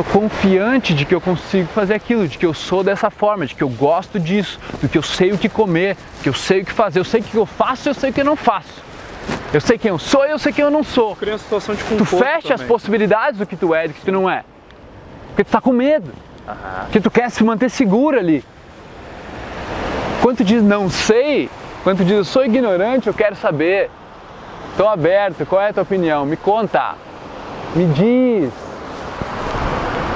Sou 0.00 0.22
confiante 0.22 0.94
de 0.94 1.04
que 1.04 1.14
eu 1.14 1.20
consigo 1.20 1.68
fazer 1.74 1.92
aquilo, 1.92 2.26
de 2.26 2.38
que 2.38 2.46
eu 2.46 2.54
sou 2.54 2.82
dessa 2.82 3.10
forma, 3.10 3.44
de 3.44 3.54
que 3.54 3.62
eu 3.62 3.68
gosto 3.68 4.18
disso, 4.18 4.58
de 4.80 4.88
que 4.88 4.96
eu 4.96 5.02
sei 5.02 5.30
o 5.30 5.36
que 5.36 5.46
comer, 5.46 5.94
que 6.22 6.28
eu 6.30 6.32
sei 6.32 6.62
o 6.62 6.64
que 6.64 6.72
fazer, 6.72 7.00
eu 7.00 7.04
sei 7.04 7.20
o 7.20 7.24
que 7.24 7.34
eu 7.36 7.44
faço, 7.44 7.90
eu 7.90 7.92
sei 7.92 8.08
o 8.08 8.12
que 8.12 8.22
eu 8.22 8.24
não 8.24 8.34
faço. 8.34 8.82
Eu 9.52 9.60
sei 9.60 9.76
quem 9.76 9.90
eu 9.90 9.98
sou 9.98 10.26
e 10.26 10.30
eu 10.30 10.38
sei 10.38 10.54
quem 10.54 10.64
eu 10.64 10.70
não 10.70 10.82
sou. 10.82 11.14
Cria 11.16 11.36
situação 11.36 11.74
de 11.74 11.84
Tu 11.84 12.04
fecha 12.06 12.48
também. 12.48 12.54
as 12.54 12.62
possibilidades 12.62 13.38
do 13.38 13.44
que 13.44 13.54
tu 13.54 13.74
é 13.74 13.84
e 13.84 13.88
do 13.88 13.94
que 13.94 14.00
tu 14.00 14.10
não 14.10 14.30
é. 14.30 14.42
Porque 15.28 15.44
tu 15.44 15.50
tá 15.50 15.60
com 15.60 15.70
medo. 15.70 16.10
Uhum. 16.48 16.54
Porque 16.84 17.00
tu 17.00 17.10
quer 17.10 17.30
se 17.30 17.44
manter 17.44 17.68
seguro 17.68 18.18
ali. 18.18 18.42
Quando 20.22 20.38
tu 20.38 20.44
diz 20.44 20.62
não 20.62 20.88
sei, 20.88 21.50
quando 21.84 21.98
tu 21.98 22.04
diz 22.06 22.16
eu 22.16 22.24
sou 22.24 22.42
ignorante, 22.42 23.06
eu 23.06 23.12
quero 23.12 23.36
saber. 23.36 23.90
Estou 24.70 24.88
aberto, 24.88 25.44
qual 25.44 25.60
é 25.60 25.68
a 25.68 25.72
tua 25.74 25.82
opinião? 25.82 26.24
Me 26.24 26.38
conta. 26.38 26.94
Me 27.76 27.84
diz. 27.84 28.69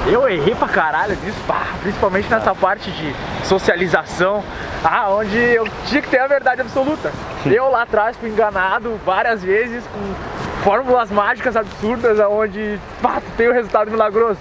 Eu 0.07 0.29
errei 0.29 0.53
pra 0.53 0.67
caralho 0.67 1.15
disso, 1.15 1.37
pá, 1.47 1.63
principalmente 1.81 2.29
nessa 2.29 2.53
parte 2.53 2.91
de 2.91 3.15
socialização, 3.43 4.43
ah, 4.83 5.09
onde 5.09 5.35
eu 5.35 5.67
tinha 5.87 5.99
que 5.99 6.07
ter 6.07 6.19
a 6.19 6.27
verdade 6.27 6.61
absoluta. 6.61 7.11
Eu 7.43 7.69
lá 7.71 7.81
atrás 7.81 8.15
fui 8.15 8.29
enganado 8.29 8.99
várias 9.03 9.41
vezes 9.41 9.83
com 9.87 10.63
fórmulas 10.63 11.09
mágicas 11.09 11.55
absurdas, 11.55 12.19
onde 12.19 12.79
pá, 13.01 13.19
tem 13.35 13.47
o 13.47 13.53
resultado 13.53 13.89
milagroso. 13.89 14.39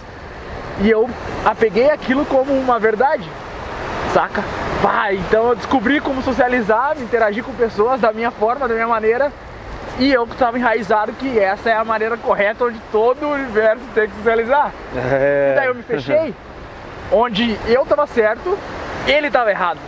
E 0.80 0.90
eu 0.90 1.09
apeguei 1.47 1.88
aquilo 1.88 2.26
como 2.26 2.52
uma 2.52 2.78
verdade, 2.78 3.26
saca? 4.12 4.44
Pá, 4.83 5.14
então 5.14 5.49
eu 5.49 5.56
descobri 5.56 5.99
como 5.99 6.23
socializar, 6.23 6.94
me 6.94 7.04
interagir 7.04 7.42
com 7.42 7.54
pessoas 7.54 8.02
da 8.02 8.12
minha 8.12 8.30
forma, 8.30 8.68
da 8.68 8.75
minha 8.75 8.88
maneira, 8.88 9.33
e 9.98 10.12
eu 10.12 10.24
estava 10.24 10.58
enraizado 10.58 11.12
que 11.12 11.38
essa 11.38 11.70
é 11.70 11.76
a 11.76 11.84
maneira 11.84 12.16
correta 12.16 12.64
onde 12.64 12.80
todo 12.90 13.26
o 13.26 13.32
universo 13.32 13.82
tem 13.94 14.08
que 14.08 14.16
socializar. 14.16 14.72
É. 14.96 15.52
E 15.52 15.56
daí 15.56 15.66
eu 15.68 15.74
me 15.74 15.82
fechei, 15.82 16.34
onde 17.12 17.58
eu 17.66 17.82
estava 17.82 18.06
certo, 18.06 18.58
ele 19.06 19.28
estava 19.28 19.50
errado. 19.50 19.78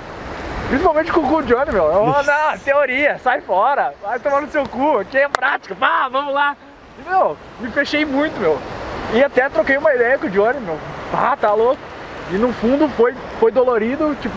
Principalmente 0.69 1.13
com 1.13 1.21
o 1.21 1.29
cu 1.29 1.43
Johnny, 1.43 1.73
meu. 1.73 1.85
Eu, 1.85 2.07
não, 2.07 2.59
teoria, 2.65 3.19
sai 3.19 3.41
fora, 3.41 3.95
vai 4.03 4.19
tomar 4.19 4.43
no 4.43 4.51
seu 4.51 4.69
cu, 4.69 4.99
aqui 4.99 5.17
é 5.17 5.29
prática, 5.29 5.75
pá, 5.75 6.09
vamos 6.09 6.35
lá. 6.35 6.57
E, 6.99 7.09
meu, 7.09 7.37
me 7.61 7.71
fechei 7.71 8.05
muito, 8.05 8.39
meu. 8.41 8.59
E 9.13 9.23
até 9.23 9.49
troquei 9.49 9.77
uma 9.77 9.95
ideia 9.95 10.19
com 10.19 10.27
o 10.27 10.31
Johnny, 10.31 10.61
meu. 10.61 10.79
Pá, 11.13 11.37
tá 11.37 11.53
louco. 11.53 11.81
E 12.31 12.35
no 12.35 12.53
fundo 12.53 12.89
foi, 12.91 13.15
foi 13.39 13.53
dolorido, 13.53 14.17
tipo, 14.21 14.35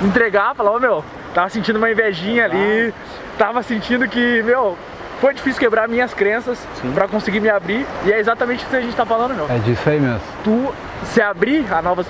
entregar, 0.00 0.54
falar, 0.54 0.72
oh, 0.72 0.78
meu, 0.78 1.04
tava 1.34 1.48
sentindo 1.48 1.76
uma 1.76 1.90
invejinha 1.90 2.44
ali, 2.44 2.94
tava 3.36 3.62
sentindo 3.64 4.06
que, 4.06 4.42
meu, 4.44 4.78
foi 5.22 5.32
difícil 5.32 5.60
quebrar 5.60 5.86
minhas 5.86 6.12
crenças 6.12 6.58
para 6.92 7.06
conseguir 7.06 7.38
me 7.38 7.48
abrir 7.48 7.86
e 8.04 8.10
é 8.10 8.18
exatamente 8.18 8.62
isso 8.62 8.68
que 8.68 8.74
a 8.74 8.80
gente 8.80 8.96
tá 8.96 9.06
falando, 9.06 9.36
meu. 9.36 9.48
É 9.48 9.56
disso 9.60 9.88
aí 9.88 10.00
mesmo. 10.00 10.20
Tu 10.42 10.74
se 11.04 11.20
abrir 11.20 11.72
a 11.72 11.82
novas 11.82 12.06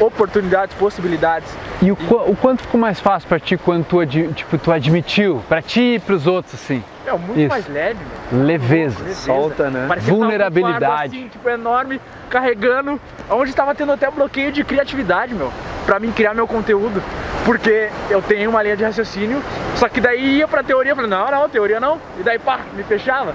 oportunidades, 0.00 0.74
possibilidades. 0.76 1.48
E 1.82 1.90
o, 1.92 1.98
e... 1.98 2.30
o 2.30 2.36
quanto 2.36 2.62
ficou 2.62 2.80
mais 2.80 3.00
fácil 3.00 3.28
para 3.28 3.38
ti 3.38 3.56
quando 3.56 3.84
tu, 3.84 4.04
tipo, 4.06 4.58
tu 4.58 4.72
admitiu, 4.72 5.42
para 5.48 5.62
ti 5.62 5.94
e 5.94 5.98
pros 5.98 6.26
outros, 6.26 6.54
assim? 6.54 6.82
É 7.06 7.12
muito 7.12 7.40
isso. 7.40 7.48
mais 7.48 7.68
leve, 7.68 7.98
meu. 8.32 8.44
Leveza. 8.44 8.98
Leveza. 9.00 9.20
Solta, 9.22 9.70
né? 9.70 9.86
Parecia 9.88 10.12
Vulnerabilidade. 10.12 11.16
Um 11.16 11.20
assim, 11.20 11.28
tipo, 11.28 11.48
enorme, 11.48 12.00
carregando, 12.28 13.00
onde 13.30 13.50
estava 13.50 13.74
tendo 13.74 13.92
até 13.92 14.10
bloqueio 14.10 14.52
de 14.52 14.62
criatividade, 14.62 15.34
meu, 15.34 15.52
para 15.86 15.98
mim 15.98 16.12
criar 16.12 16.34
meu 16.34 16.46
conteúdo 16.46 17.02
porque 17.48 17.88
eu 18.10 18.20
tenho 18.20 18.50
uma 18.50 18.62
linha 18.62 18.76
de 18.76 18.84
raciocínio, 18.84 19.42
só 19.74 19.88
que 19.88 20.02
daí 20.02 20.36
ia 20.36 20.46
pra 20.46 20.62
teoria, 20.62 20.94
falei, 20.94 21.08
não, 21.08 21.30
não, 21.30 21.48
teoria 21.48 21.80
não, 21.80 21.98
e 22.18 22.22
daí 22.22 22.38
pá, 22.38 22.60
me 22.74 22.82
fechava. 22.82 23.34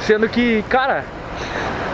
Sendo 0.00 0.28
que, 0.28 0.62
cara, 0.68 1.04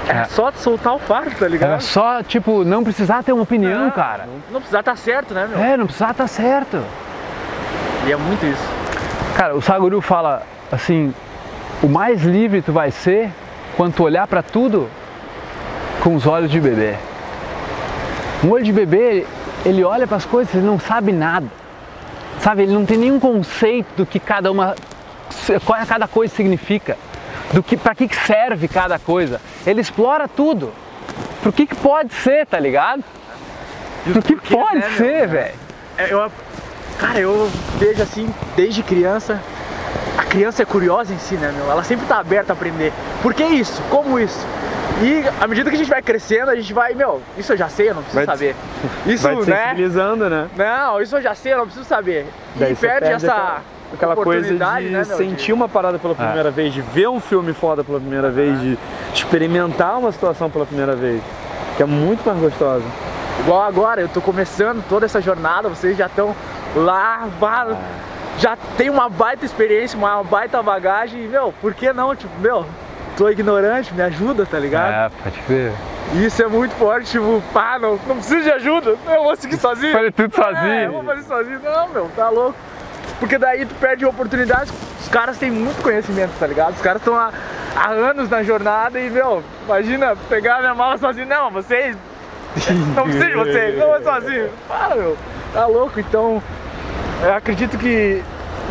é, 0.09 0.19
é 0.19 0.25
só 0.25 0.51
soltar 0.53 0.95
o 0.95 0.99
fardo, 0.99 1.35
tá 1.39 1.49
ligado? 1.49 1.75
É 1.75 1.81
só, 1.81 2.23
tipo, 2.23 2.65
não 2.65 2.83
precisar 2.83 3.23
ter 3.23 3.33
uma 3.33 3.43
opinião, 3.43 3.85
não, 3.85 3.91
cara. 3.91 4.27
Não, 4.27 4.55
não 4.55 4.61
precisar 4.61 4.81
estar 4.81 4.93
tá 4.93 4.97
certo, 4.97 5.35
né, 5.35 5.47
meu? 5.49 5.59
É, 5.59 5.77
não 5.77 5.87
precisar 5.87 6.11
estar 6.11 6.25
tá 6.25 6.29
certo. 6.29 6.85
E 8.07 8.13
é 8.13 8.17
muito 8.17 8.45
isso. 8.45 8.65
Cara, 9.37 9.55
o 9.55 9.63
Saguru 9.63 10.01
fala 10.01 10.43
assim, 10.71 11.15
o 11.83 11.89
mais 11.89 12.23
livre 12.23 12.63
tu 12.63 12.73
vai 12.73 12.91
ser 12.91 13.31
quando 13.77 13.95
tu 13.95 14.03
olhar 14.03 14.27
para 14.27 14.43
tudo 14.43 14.89
com 16.03 16.15
os 16.15 16.27
olhos 16.27 16.51
de 16.51 16.61
bebê. 16.61 16.97
Um 18.45 18.51
olho 18.51 18.65
de 18.65 18.73
bebê, 18.73 19.25
ele 19.65 19.85
olha 19.85 20.07
para 20.07 20.17
as 20.17 20.25
coisas, 20.25 20.53
ele 20.55 20.67
não 20.67 20.79
sabe 20.79 21.13
nada. 21.13 21.47
Sabe, 22.41 22.63
ele 22.63 22.73
não 22.73 22.85
tem 22.85 22.99
nenhum 22.99 23.21
conceito 23.21 23.87
do 23.97 24.05
que 24.05 24.19
cada 24.19 24.51
uma 24.51 24.75
qual 25.65 25.79
é 25.79 25.87
cada 25.87 26.07
coisa 26.07 26.35
significa, 26.35 26.97
do 27.53 27.63
que 27.63 27.77
para 27.77 27.95
que 27.95 28.09
serve 28.15 28.67
cada 28.69 28.99
coisa. 28.99 29.41
Ele 29.67 29.81
explora 29.81 30.27
tudo. 30.27 30.73
Pro 31.43 31.53
que 31.53 31.67
que 31.67 31.75
pode 31.77 32.15
ser, 32.15 32.47
tá 32.47 32.59
ligado? 32.59 33.03
Pro 34.05 34.23
que 34.23 34.37
pode 34.37 34.81
né, 34.81 34.91
ser, 34.97 35.29
velho? 35.29 35.55
É, 35.99 36.13
eu, 36.13 36.33
cara, 36.99 37.19
eu 37.21 37.51
vejo 37.79 38.03
assim 38.03 38.33
desde 38.57 38.83
criança. 38.83 39.41
A 40.17 40.25
criança 40.25 40.63
é 40.63 40.65
curiosa 40.65 41.13
em 41.13 41.19
si, 41.19 41.35
né, 41.35 41.53
meu? 41.57 41.71
Ela 41.71 41.83
sempre 41.85 42.07
tá 42.07 42.19
aberta 42.19 42.53
a 42.53 42.55
aprender. 42.55 42.93
Por 43.23 43.35
que 43.35 43.45
isso? 43.45 43.83
Como 43.91 44.19
isso? 44.19 44.47
E 45.01 45.25
à 45.41 45.49
medida 45.49 45.69
que 45.69 45.77
a 45.77 45.79
gente 45.79 45.91
vai 45.91 46.03
crescendo, 46.03 46.51
a 46.51 46.55
gente 46.55 46.73
vai, 46.73 46.95
meu, 46.95 47.23
isso 47.37 47.53
eu 47.53 47.57
já 47.57 47.69
sei, 47.69 47.91
eu 47.91 47.95
não 47.95 48.03
preciso 48.03 48.25
vai 48.25 48.37
saber. 48.37 48.55
Isso, 49.07 49.23
vai 49.23 49.35
né? 49.35 49.75
né? 50.29 50.49
Não, 50.57 51.01
isso 51.01 51.17
eu 51.17 51.23
já 51.23 51.35
sei, 51.35 51.55
eu 51.55 51.59
não 51.59 51.65
preciso 51.65 51.87
saber. 51.87 52.27
Daí 52.55 52.73
e 52.73 52.77
perde, 52.77 53.01
perde 53.01 53.15
essa 53.15 53.33
aquela, 53.33 53.63
aquela 53.93 54.17
coisa 54.17 54.49
de 54.49 54.89
né, 54.91 55.05
sentir 55.05 55.53
uma 55.53 55.69
parada 55.69 55.99
pela 55.99 56.15
primeira 56.15 56.49
é. 56.49 56.53
vez, 56.53 56.73
de 56.73 56.81
ver 56.81 57.09
um 57.09 57.21
filme 57.21 57.53
foda 57.53 57.85
pela 57.85 58.01
primeira 58.01 58.31
vez, 58.31 58.61
de 58.61 58.79
experimentar 59.15 59.99
uma 59.99 60.13
situação 60.13 60.51
pela 60.51 60.67
primeira 60.67 60.95
vez, 60.95 61.23
que 61.77 61.83
é 61.83 61.87
muito 61.87 62.25
mais 62.27 62.39
gostosa. 62.39 62.85
Igual 63.41 63.63
agora, 63.63 64.01
eu 64.01 64.09
tô 64.09 64.21
começando 64.21 64.85
toda 64.89 65.07
essa 65.07 65.21
jornada, 65.21 65.69
vocês 65.69 65.97
já 65.97 66.07
estão 66.07 66.35
lá, 66.77 67.29
é. 67.71 68.41
já 68.41 68.57
tem 68.77 68.89
uma 68.91 69.09
baita 69.09 69.45
experiência, 69.45 69.99
uma 69.99 70.23
baita 70.23 70.63
bagagem, 70.63 71.25
e, 71.25 71.29
meu, 71.29 71.53
por 71.61 71.75
que 71.75 71.93
não, 71.93 72.15
tipo, 72.15 72.33
meu, 72.41 72.65
tô 73.17 73.29
ignorante, 73.29 73.93
me 73.95 74.03
ajuda, 74.03 74.47
tá 74.47 74.59
ligado? 74.59 75.13
É, 75.13 75.23
pode 75.23 75.41
ver. 75.49 75.73
Isso 76.15 76.43
é 76.43 76.47
muito 76.47 76.75
forte, 76.75 77.11
tipo, 77.11 77.43
pá, 77.53 77.79
não, 77.79 77.99
não 78.07 78.17
preciso 78.17 78.43
de 78.43 78.51
ajuda, 78.53 78.97
eu 79.07 79.23
vou 79.23 79.35
seguir 79.37 79.57
sozinho. 79.57 79.93
Fazer 79.93 80.13
tudo 80.13 80.35
sozinho. 80.35 80.73
É, 80.73 80.87
eu 80.87 80.93
vou 80.93 81.05
fazer 81.05 81.23
sozinho. 81.23 81.61
Não, 81.63 81.89
meu, 81.89 82.11
tá 82.15 82.29
louco. 82.29 82.55
Porque 83.23 83.38
daí 83.38 83.64
tu 83.64 83.75
perde 83.76 84.05
oportunidades, 84.05 84.73
os 85.00 85.09
caras 85.09 85.38
têm 85.38 85.49
muito 85.49 85.81
conhecimento, 85.81 86.33
tá 86.41 86.45
ligado? 86.45 86.75
Os 86.75 86.81
caras 86.81 87.00
estão 87.00 87.14
há, 87.14 87.31
há 87.76 87.91
anos 87.91 88.29
na 88.29 88.43
jornada 88.43 88.99
e, 88.99 89.09
meu, 89.09 89.45
imagina 89.64 90.17
pegar 90.29 90.59
minha 90.59 90.75
mala 90.75 90.99
sozinho. 90.99 91.29
Não, 91.29 91.49
vocês. 91.49 91.97
Não 92.97 93.05
precisa 93.05 93.26
de 93.26 93.35
vocês, 93.37 93.79
não 93.79 93.95
é 93.95 94.00
sozinho. 94.02 94.50
Para, 94.67 94.97
meu. 94.97 95.17
Tá 95.55 95.67
louco, 95.67 96.00
então. 96.00 96.43
Eu 97.23 97.35
acredito 97.35 97.79
que 97.79 98.21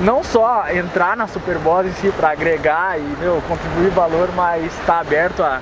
não 0.02 0.22
só 0.22 0.66
entrar 0.70 1.16
na 1.16 1.28
Superboss 1.28 1.88
em 1.88 1.94
si 1.94 2.12
para 2.12 2.32
agregar 2.32 3.00
e, 3.00 3.04
meu, 3.22 3.42
contribuir 3.48 3.90
valor, 3.92 4.30
mas 4.36 4.66
estar 4.66 4.96
tá 4.96 5.00
aberto 5.00 5.42
a, 5.42 5.62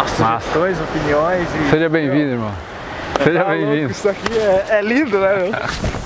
a 0.00 0.06
sugestões, 0.08 0.80
opiniões. 0.80 1.48
E, 1.54 1.70
Seja 1.70 1.88
bem-vindo, 1.88 2.32
irmão. 2.32 2.52
Seja 3.22 3.44
tá 3.44 3.50
bem-vindo. 3.50 3.92
Isso 3.92 4.08
aqui 4.08 4.36
é, 4.36 4.78
é 4.78 4.82
lindo, 4.82 5.20
né, 5.20 5.36
meu? 5.36 5.52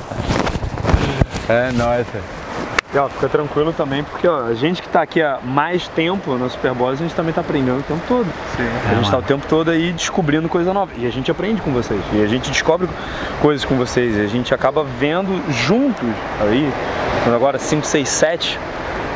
É 1.48 1.72
nóis. 1.72 2.06
E, 2.94 2.98
ó, 2.98 3.08
fica 3.08 3.28
tranquilo 3.28 3.72
também, 3.72 4.02
porque 4.02 4.26
ó, 4.26 4.46
a 4.46 4.54
gente 4.54 4.80
que 4.80 4.88
está 4.88 5.02
aqui 5.02 5.20
há 5.20 5.38
mais 5.42 5.88
tempo 5.88 6.36
na 6.36 6.48
Superboss, 6.48 6.94
a 6.94 7.02
gente 7.02 7.14
também 7.14 7.30
está 7.30 7.42
aprendendo 7.42 7.80
o 7.80 7.82
tempo 7.82 8.00
todo. 8.08 8.26
Sim. 8.56 8.68
A 8.90 8.94
gente 8.94 9.04
está 9.04 9.18
o 9.18 9.22
tempo 9.22 9.46
todo 9.46 9.70
aí 9.70 9.92
descobrindo 9.92 10.48
coisa 10.48 10.72
nova. 10.72 10.92
E 10.96 11.06
a 11.06 11.10
gente 11.10 11.30
aprende 11.30 11.60
com 11.60 11.70
vocês. 11.72 12.00
E 12.12 12.22
a 12.22 12.26
gente 12.26 12.50
descobre 12.50 12.88
coisas 13.42 13.64
com 13.64 13.76
vocês. 13.76 14.16
E 14.16 14.20
a 14.20 14.26
gente 14.26 14.54
acaba 14.54 14.84
vendo 14.98 15.42
juntos 15.52 16.08
aí, 16.40 16.72
agora 17.26 17.58
5, 17.58 17.86
6, 17.86 18.08
7, 18.08 18.58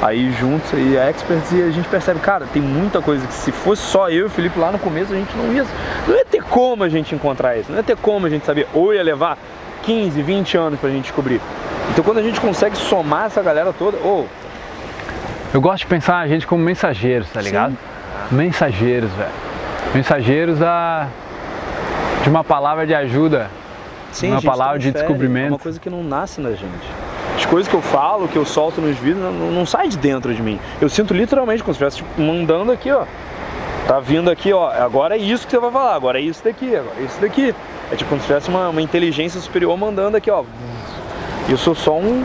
aí 0.02 0.32
juntos 0.32 0.74
aí 0.74 0.96
experts 0.96 1.52
e 1.52 1.62
a 1.62 1.70
gente 1.70 1.88
percebe, 1.88 2.18
cara, 2.20 2.46
tem 2.52 2.60
muita 2.60 3.00
coisa 3.00 3.26
que 3.26 3.32
se 3.32 3.52
fosse 3.52 3.82
só 3.82 4.10
eu 4.10 4.18
e 4.18 4.22
o 4.24 4.30
Felipe 4.30 4.58
lá 4.58 4.72
no 4.72 4.78
começo, 4.78 5.12
a 5.12 5.16
gente 5.16 5.34
não 5.36 5.52
ia, 5.52 5.64
não 6.06 6.14
ia 6.14 6.24
ter 6.24 6.42
como 6.42 6.82
a 6.82 6.88
gente 6.88 7.14
encontrar 7.14 7.56
isso, 7.56 7.70
não 7.70 7.78
ia 7.78 7.84
ter 7.84 7.96
como 7.96 8.26
a 8.26 8.30
gente 8.30 8.44
saber, 8.44 8.66
ou 8.74 8.92
ia 8.92 9.02
levar 9.02 9.38
15, 9.84 10.20
20 10.20 10.56
anos 10.56 10.80
pra 10.80 10.90
gente 10.90 11.04
descobrir. 11.04 11.40
Então 11.90 12.04
quando 12.04 12.18
a 12.18 12.22
gente 12.22 12.40
consegue 12.40 12.76
somar 12.76 13.26
essa 13.26 13.42
galera 13.42 13.72
toda, 13.72 13.98
ou 13.98 14.26
oh, 14.28 14.42
eu 15.54 15.60
gosto 15.60 15.80
de 15.80 15.86
pensar 15.86 16.18
a 16.18 16.26
gente 16.26 16.46
como 16.46 16.62
mensageiros, 16.64 17.28
tá 17.30 17.40
ligado? 17.40 17.72
Sim. 17.72 18.36
Mensageiros, 18.36 19.10
velho. 19.12 19.30
Mensageiros 19.94 20.58
da 20.58 21.08
de 22.22 22.28
uma 22.28 22.44
palavra 22.44 22.86
de 22.86 22.94
ajuda, 22.94 23.50
Sim, 24.12 24.30
uma 24.30 24.42
palavra 24.42 24.78
de 24.78 24.92
descobrimento. 24.92 25.46
É 25.46 25.50
uma 25.50 25.58
coisa 25.58 25.80
que 25.80 25.90
não 25.90 26.02
nasce 26.02 26.40
na 26.40 26.50
gente. 26.50 27.02
As 27.36 27.44
coisas 27.44 27.68
que 27.68 27.74
eu 27.74 27.82
falo, 27.82 28.28
que 28.28 28.36
eu 28.36 28.44
solto 28.44 28.80
nos 28.80 28.96
vídeos, 28.96 29.18
não, 29.18 29.50
não 29.50 29.66
sai 29.66 29.88
de 29.88 29.98
dentro 29.98 30.34
de 30.34 30.40
mim. 30.40 30.58
Eu 30.80 30.88
sinto 30.88 31.12
literalmente 31.12 31.62
como 31.62 31.74
se 31.74 31.82
estivesse 31.82 31.96
tipo, 31.96 32.20
mandando 32.20 32.70
aqui, 32.70 32.90
ó. 32.90 33.04
Tá 33.86 33.98
vindo 33.98 34.30
aqui, 34.30 34.52
ó. 34.52 34.70
Agora 34.70 35.16
é 35.16 35.18
isso 35.18 35.44
que 35.44 35.50
você 35.50 35.58
vai 35.58 35.70
falar, 35.70 35.94
agora 35.94 36.18
é 36.18 36.22
isso 36.22 36.44
daqui, 36.44 36.76
agora 36.76 36.94
é 37.00 37.02
isso 37.02 37.20
daqui. 37.20 37.54
É 37.90 37.96
tipo 37.96 38.08
como 38.08 38.20
se 38.20 38.26
tivesse 38.26 38.48
uma, 38.48 38.68
uma 38.68 38.80
inteligência 38.80 39.40
superior 39.40 39.76
mandando 39.76 40.16
aqui, 40.16 40.30
ó. 40.30 40.44
Eu 41.48 41.56
sou 41.58 41.74
só 41.74 41.98
um 41.98 42.24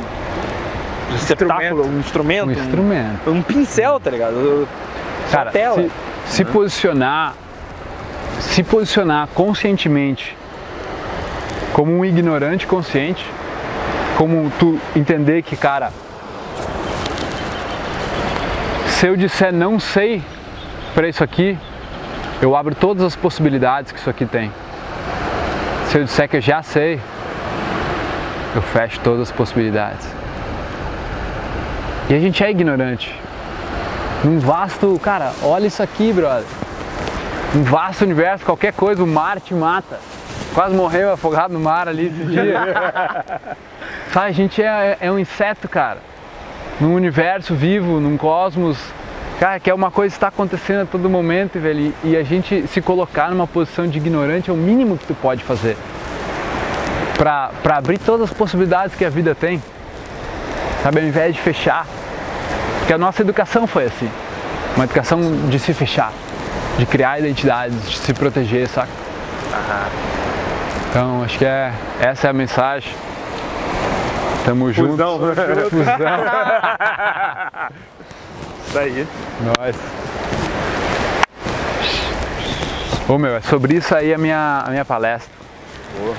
receptáculo, 1.12 1.86
um 1.86 2.00
instrumento. 2.00 2.50
Um 2.50 2.52
instrumento. 2.52 3.30
Um, 3.30 3.38
um 3.38 3.42
pincel, 3.42 4.00
tá 4.00 4.12
ligado? 4.12 4.68
Cara, 5.32 5.52
tela. 5.52 5.76
Se, 5.76 5.92
se 6.28 6.44
uhum. 6.44 6.52
posicionar, 6.52 7.34
se 8.40 8.64
posicionar 8.64 9.28
conscientemente 9.34 10.36
como 11.74 11.92
um 11.92 12.04
ignorante 12.04 12.66
consciente, 12.66 13.26
como 14.18 14.52
tu 14.58 14.80
entender 14.96 15.44
que, 15.44 15.56
cara, 15.56 15.92
se 18.88 19.06
eu 19.06 19.16
disser 19.16 19.54
não 19.54 19.80
sei 19.80 20.24
para 20.96 21.08
isso 21.08 21.24
aqui, 21.24 21.58
eu 22.42 22.56
abro 22.56 22.74
todas 22.74 23.04
as 23.04 23.16
possibilidades 23.16 23.92
que 23.92 24.00
isso 24.00 24.10
aqui 24.10 24.26
tem. 24.26 24.52
Se 25.88 26.00
eu 26.00 26.04
disser 26.04 26.28
que 26.28 26.38
eu 26.38 26.42
já 26.42 26.64
sei, 26.64 27.00
eu 28.58 28.62
fecho 28.62 29.00
todas 29.02 29.22
as 29.22 29.32
possibilidades. 29.32 30.08
E 32.10 32.16
a 32.16 32.20
gente 32.20 32.44
é 32.44 32.50
ignorante. 32.50 33.14
Num 34.24 34.40
vasto, 34.40 35.00
cara, 35.04 35.32
olha 35.44 35.68
isso 35.68 35.84
aqui, 35.84 36.12
brother. 36.12 36.48
Um 37.56 37.62
vasto 37.64 38.04
universo, 38.04 38.44
qualquer 38.44 38.74
coisa, 38.74 39.04
o 39.04 39.08
mar 39.08 39.40
te 39.40 39.54
mata. 39.54 40.00
Quase 40.56 40.76
morreu 40.76 41.12
afogado 41.12 41.54
no 41.54 41.60
mar 41.60 41.88
ali 41.88 42.08
esse 42.08 42.26
dia. 42.26 42.60
Sabe, 44.12 44.28
a 44.28 44.32
gente 44.32 44.64
é, 44.64 44.98
é 45.02 45.12
um 45.12 45.20
inseto, 45.20 45.70
cara. 45.70 46.00
Num 46.82 46.96
universo 46.96 47.54
vivo, 47.54 48.00
num 48.00 48.18
cosmos, 48.18 48.80
cara, 49.40 49.60
que 49.60 49.70
é 49.70 49.74
uma 49.74 49.92
coisa 49.92 50.14
que 50.14 50.18
está 50.18 50.30
acontecendo 50.30 50.82
a 50.82 50.86
todo 50.86 51.08
momento, 51.08 51.60
velho. 51.60 51.94
E 52.04 52.18
a 52.18 52.24
gente 52.24 52.66
se 52.68 52.82
colocar 52.82 53.30
numa 53.30 53.46
posição 53.46 53.88
de 53.88 54.00
ignorante 54.00 54.50
é 54.50 54.54
o 54.54 54.58
mínimo 54.58 54.98
que 54.98 55.06
tu 55.06 55.14
pode 55.14 55.44
fazer 55.44 55.78
para 57.18 57.76
abrir 57.76 57.98
todas 57.98 58.30
as 58.30 58.38
possibilidades 58.38 58.96
que 58.96 59.04
a 59.04 59.10
vida 59.10 59.34
tem, 59.34 59.62
sabe? 60.84 61.00
Ao 61.00 61.06
invés 61.06 61.36
de 61.36 61.42
fechar. 61.42 61.86
Porque 62.80 62.94
a 62.94 62.98
nossa 62.98 63.22
educação 63.22 63.68
foi 63.68 63.86
assim 63.86 64.10
uma 64.78 64.86
educação 64.86 65.20
de 65.50 65.60
se 65.60 65.74
fechar, 65.74 66.14
de 66.78 66.86
criar 66.86 67.20
identidades, 67.20 67.90
de 67.90 67.98
se 67.98 68.14
proteger, 68.14 68.68
saca? 68.68 68.88
Então, 70.90 71.24
acho 71.24 71.38
que 71.38 71.46
é, 71.46 71.74
essa 72.00 72.28
é 72.28 72.30
a 72.30 72.34
mensagem. 72.34 72.94
Tamo 74.46 74.72
junto. 74.72 74.92
Fusão. 74.92 75.20
Fusão. 75.70 75.86
Isso 78.68 78.80
aí. 78.80 79.08
Nós. 79.42 79.76
Ô 83.10 83.18
meu, 83.18 83.38
é 83.38 83.42
sobre 83.42 83.76
isso 83.76 83.96
aí 83.96 84.14
a 84.14 84.18
minha, 84.18 84.64
a 84.66 84.70
minha 84.70 84.84
palestra. 84.84 85.32
Boa. 85.98 86.14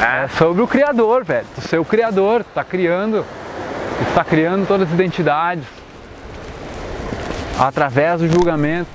É 0.00 0.28
sobre 0.28 0.62
o 0.62 0.66
criador, 0.68 1.24
velho. 1.24 1.46
Tu 1.56 1.60
ser 1.62 1.78
o 1.78 1.84
criador, 1.84 2.44
tu 2.44 2.50
tá 2.54 2.62
criando, 2.62 3.24
tu 3.98 4.14
tá 4.14 4.22
criando 4.22 4.64
todas 4.64 4.86
as 4.86 4.94
identidades 4.94 5.64
através 7.58 8.20
do 8.20 8.28
julgamento. 8.28 8.88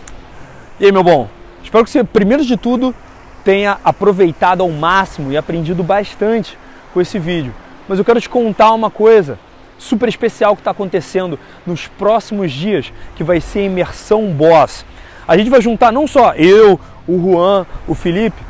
E 0.80 0.86
aí, 0.86 0.92
meu 0.94 1.04
bom? 1.04 1.28
Espero 1.62 1.84
que 1.84 1.89
você, 1.89 2.06
primeiro 2.06 2.46
de 2.46 2.56
tudo, 2.56 2.96
tenha 3.44 3.78
aproveitado 3.84 4.62
ao 4.62 4.70
máximo 4.70 5.30
e 5.30 5.36
aprendido 5.36 5.84
bastante 5.84 6.58
com 6.94 7.02
esse 7.02 7.20
vídeo. 7.20 7.54
Mas 7.86 8.00
eu 8.00 8.06
quero 8.06 8.22
te 8.22 8.30
contar 8.30 8.72
uma 8.72 8.89
coisa 8.89 9.38
super 9.78 10.08
especial 10.08 10.56
que 10.56 10.62
está 10.62 10.72
acontecendo 10.72 11.38
nos 11.66 11.86
próximos 11.86 12.50
dias, 12.50 12.94
que 13.18 13.26
vai 13.26 13.42
ser 13.42 13.60
a 13.60 13.63
imersão 13.63 14.28
Boss. 14.28 14.86
A 15.28 15.36
gente 15.36 15.50
vai 15.50 15.62
juntar 15.62 15.92
não 15.92 16.08
só 16.08 16.34
eu, 16.36 16.80
o 17.06 17.20
Juan, 17.20 17.66
o 17.86 17.94
Felipe, 17.94 18.42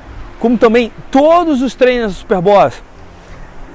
como 0.43 0.57
também 0.57 0.91
todos 1.09 1.61
os 1.61 1.73
treinos 1.73 2.11
do 2.11 2.17
Superboss. 2.17 2.83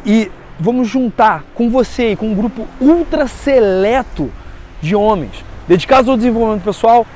E 0.04 0.30
vamos 0.60 0.86
juntar 0.86 1.42
com 1.54 1.70
você 1.70 2.12
e 2.12 2.16
com 2.16 2.26
um 2.26 2.34
grupo 2.34 2.66
ultra 2.78 3.26
seleto 3.26 4.30
de 4.78 4.94
homens 4.94 5.42
dedicados 5.66 6.10
ao 6.10 6.16
desenvolvimento 6.18 6.62
pessoal 6.62 7.06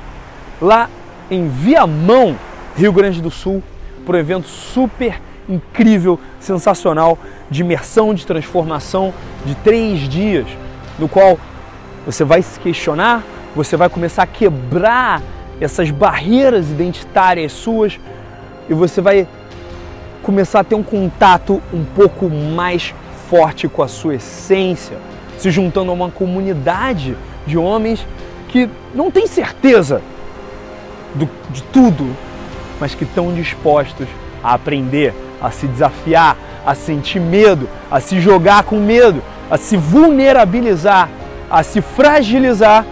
lá 0.59 0.89
em 1.31 1.51
Viamão, 1.51 2.35
Rio 2.75 2.95
Grande 2.95 3.21
do 3.21 3.31
Sul, 3.31 3.63
para 4.07 4.17
um 4.17 4.21
evento 4.21 4.49
super 4.49 5.21
incrível, 5.47 6.19
sensacional 6.41 7.19
de 7.51 7.61
imersão, 7.61 8.15
de 8.15 8.27
transformação 8.27 9.13
de 9.45 9.55
três 9.57 10.09
dias, 10.09 10.47
no 10.99 11.11
qual 11.11 11.39
você 12.07 12.25
vai 12.25 12.41
se 12.41 12.59
questionar, 12.59 13.23
você 13.55 13.77
vai 13.77 13.91
começar 13.91 14.23
a 14.23 14.27
quebrar 14.27 15.21
essas 15.61 15.91
barreiras 15.91 16.71
identitárias 16.71 17.53
suas 17.53 18.01
e 18.67 18.73
você 18.73 19.03
vai 19.03 19.29
começar 20.23 20.61
a 20.61 20.65
ter 20.65 20.75
um 20.75 20.83
contato 20.83 21.61
um 21.73 21.85
pouco 21.85 22.29
mais 22.29 22.95
forte 23.29 23.69
com 23.69 23.83
a 23.83 23.89
sua 23.89 24.15
essência, 24.15 24.97
se 25.39 25.51
juntando 25.51 25.91
a 25.91 25.95
uma 25.95 26.11
comunidade 26.11 27.17
de 27.47 27.59
homens 27.59 28.07
que 28.49 28.69
não 28.95 29.11
tem 29.11 29.27
certeza 29.27 30.03
do, 31.15 31.29
de 31.51 31.63
tudo, 31.65 32.15
mas 32.79 32.95
que 32.95 33.05
estão 33.05 33.35
dispostos 33.35 34.07
a 34.43 34.55
aprender, 34.55 35.15
a 35.41 35.51
se 35.51 35.67
desafiar, 35.67 36.37
a 36.65 36.75
sentir 36.75 37.21
medo, 37.21 37.69
a 37.91 38.01
se 38.01 38.21
jogar 38.21 38.65
com 38.65 38.77
medo, 38.77 39.23
a 39.51 39.57
se 39.57 39.77
vulnerabilizar, 39.77 41.09
a 41.51 41.63
se 41.63 41.81
fragilizar 41.81 42.85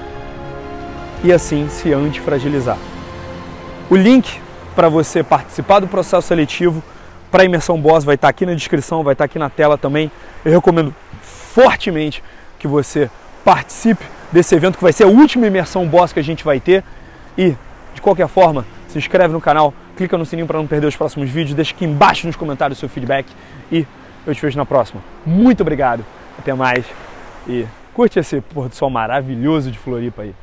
e 1.23 1.33
assim 1.33 1.69
se 1.69 1.93
antifragilizar. 1.93 2.79
O 3.89 3.97
link 3.97 4.41
para 4.75 4.89
você 4.89 5.23
participar 5.23 5.81
do 5.81 5.89
processo 5.89 6.29
seletivo 6.29 6.83
para 7.31 7.45
imersão 7.45 7.81
Boss 7.81 8.05
vai 8.05 8.17
estar 8.17 8.29
aqui 8.29 8.45
na 8.45 8.55
descrição, 8.55 9.03
vai 9.03 9.13
estar 9.13 9.25
aqui 9.25 9.39
na 9.39 9.49
tela 9.49 9.79
também. 9.79 10.11
Eu 10.45 10.53
recomendo 10.53 10.95
fortemente 11.23 12.23
que 12.59 12.67
você 12.67 13.11
participe 13.45 14.05
desse 14.33 14.55
evento 14.55 14.77
que 14.77 14.83
vai 14.83 14.93
ser 14.93 15.05
a 15.05 15.09
última 15.09 15.47
imersão 15.47 15.87
Boss 15.87 16.13
que 16.13 16.21
a 16.21 16.25
gente 16.25 16.45
vai 16.45 16.61
ter. 16.61 16.85
E, 17.39 17.55
de 17.95 18.01
qualquer 18.01 18.29
forma, 18.29 18.67
se 18.89 18.99
inscreve 18.99 19.33
no 19.33 19.41
canal, 19.41 19.73
clica 19.97 20.19
no 20.19 20.27
sininho 20.27 20.47
para 20.47 20.59
não 20.59 20.67
perder 20.67 20.87
os 20.87 20.97
próximos 20.97 21.31
vídeos, 21.31 21.55
deixa 21.55 21.75
aqui 21.75 21.85
embaixo 21.85 22.27
nos 22.27 22.37
comentários 22.37 22.79
o 22.79 22.81
seu 22.81 22.89
feedback 22.89 23.27
e 23.71 23.87
eu 24.27 24.35
te 24.35 24.43
vejo 24.43 24.59
na 24.59 24.67
próxima. 24.67 25.01
Muito 25.25 25.61
obrigado, 25.61 26.05
até 26.39 26.53
mais 26.53 26.85
e 27.49 27.67
curte 27.95 28.19
esse 28.19 28.41
pôr 28.41 28.69
do 28.69 28.75
sol 28.75 28.91
maravilhoso 28.91 29.71
de 29.71 29.79
Floripa 29.79 30.23
aí. 30.23 30.35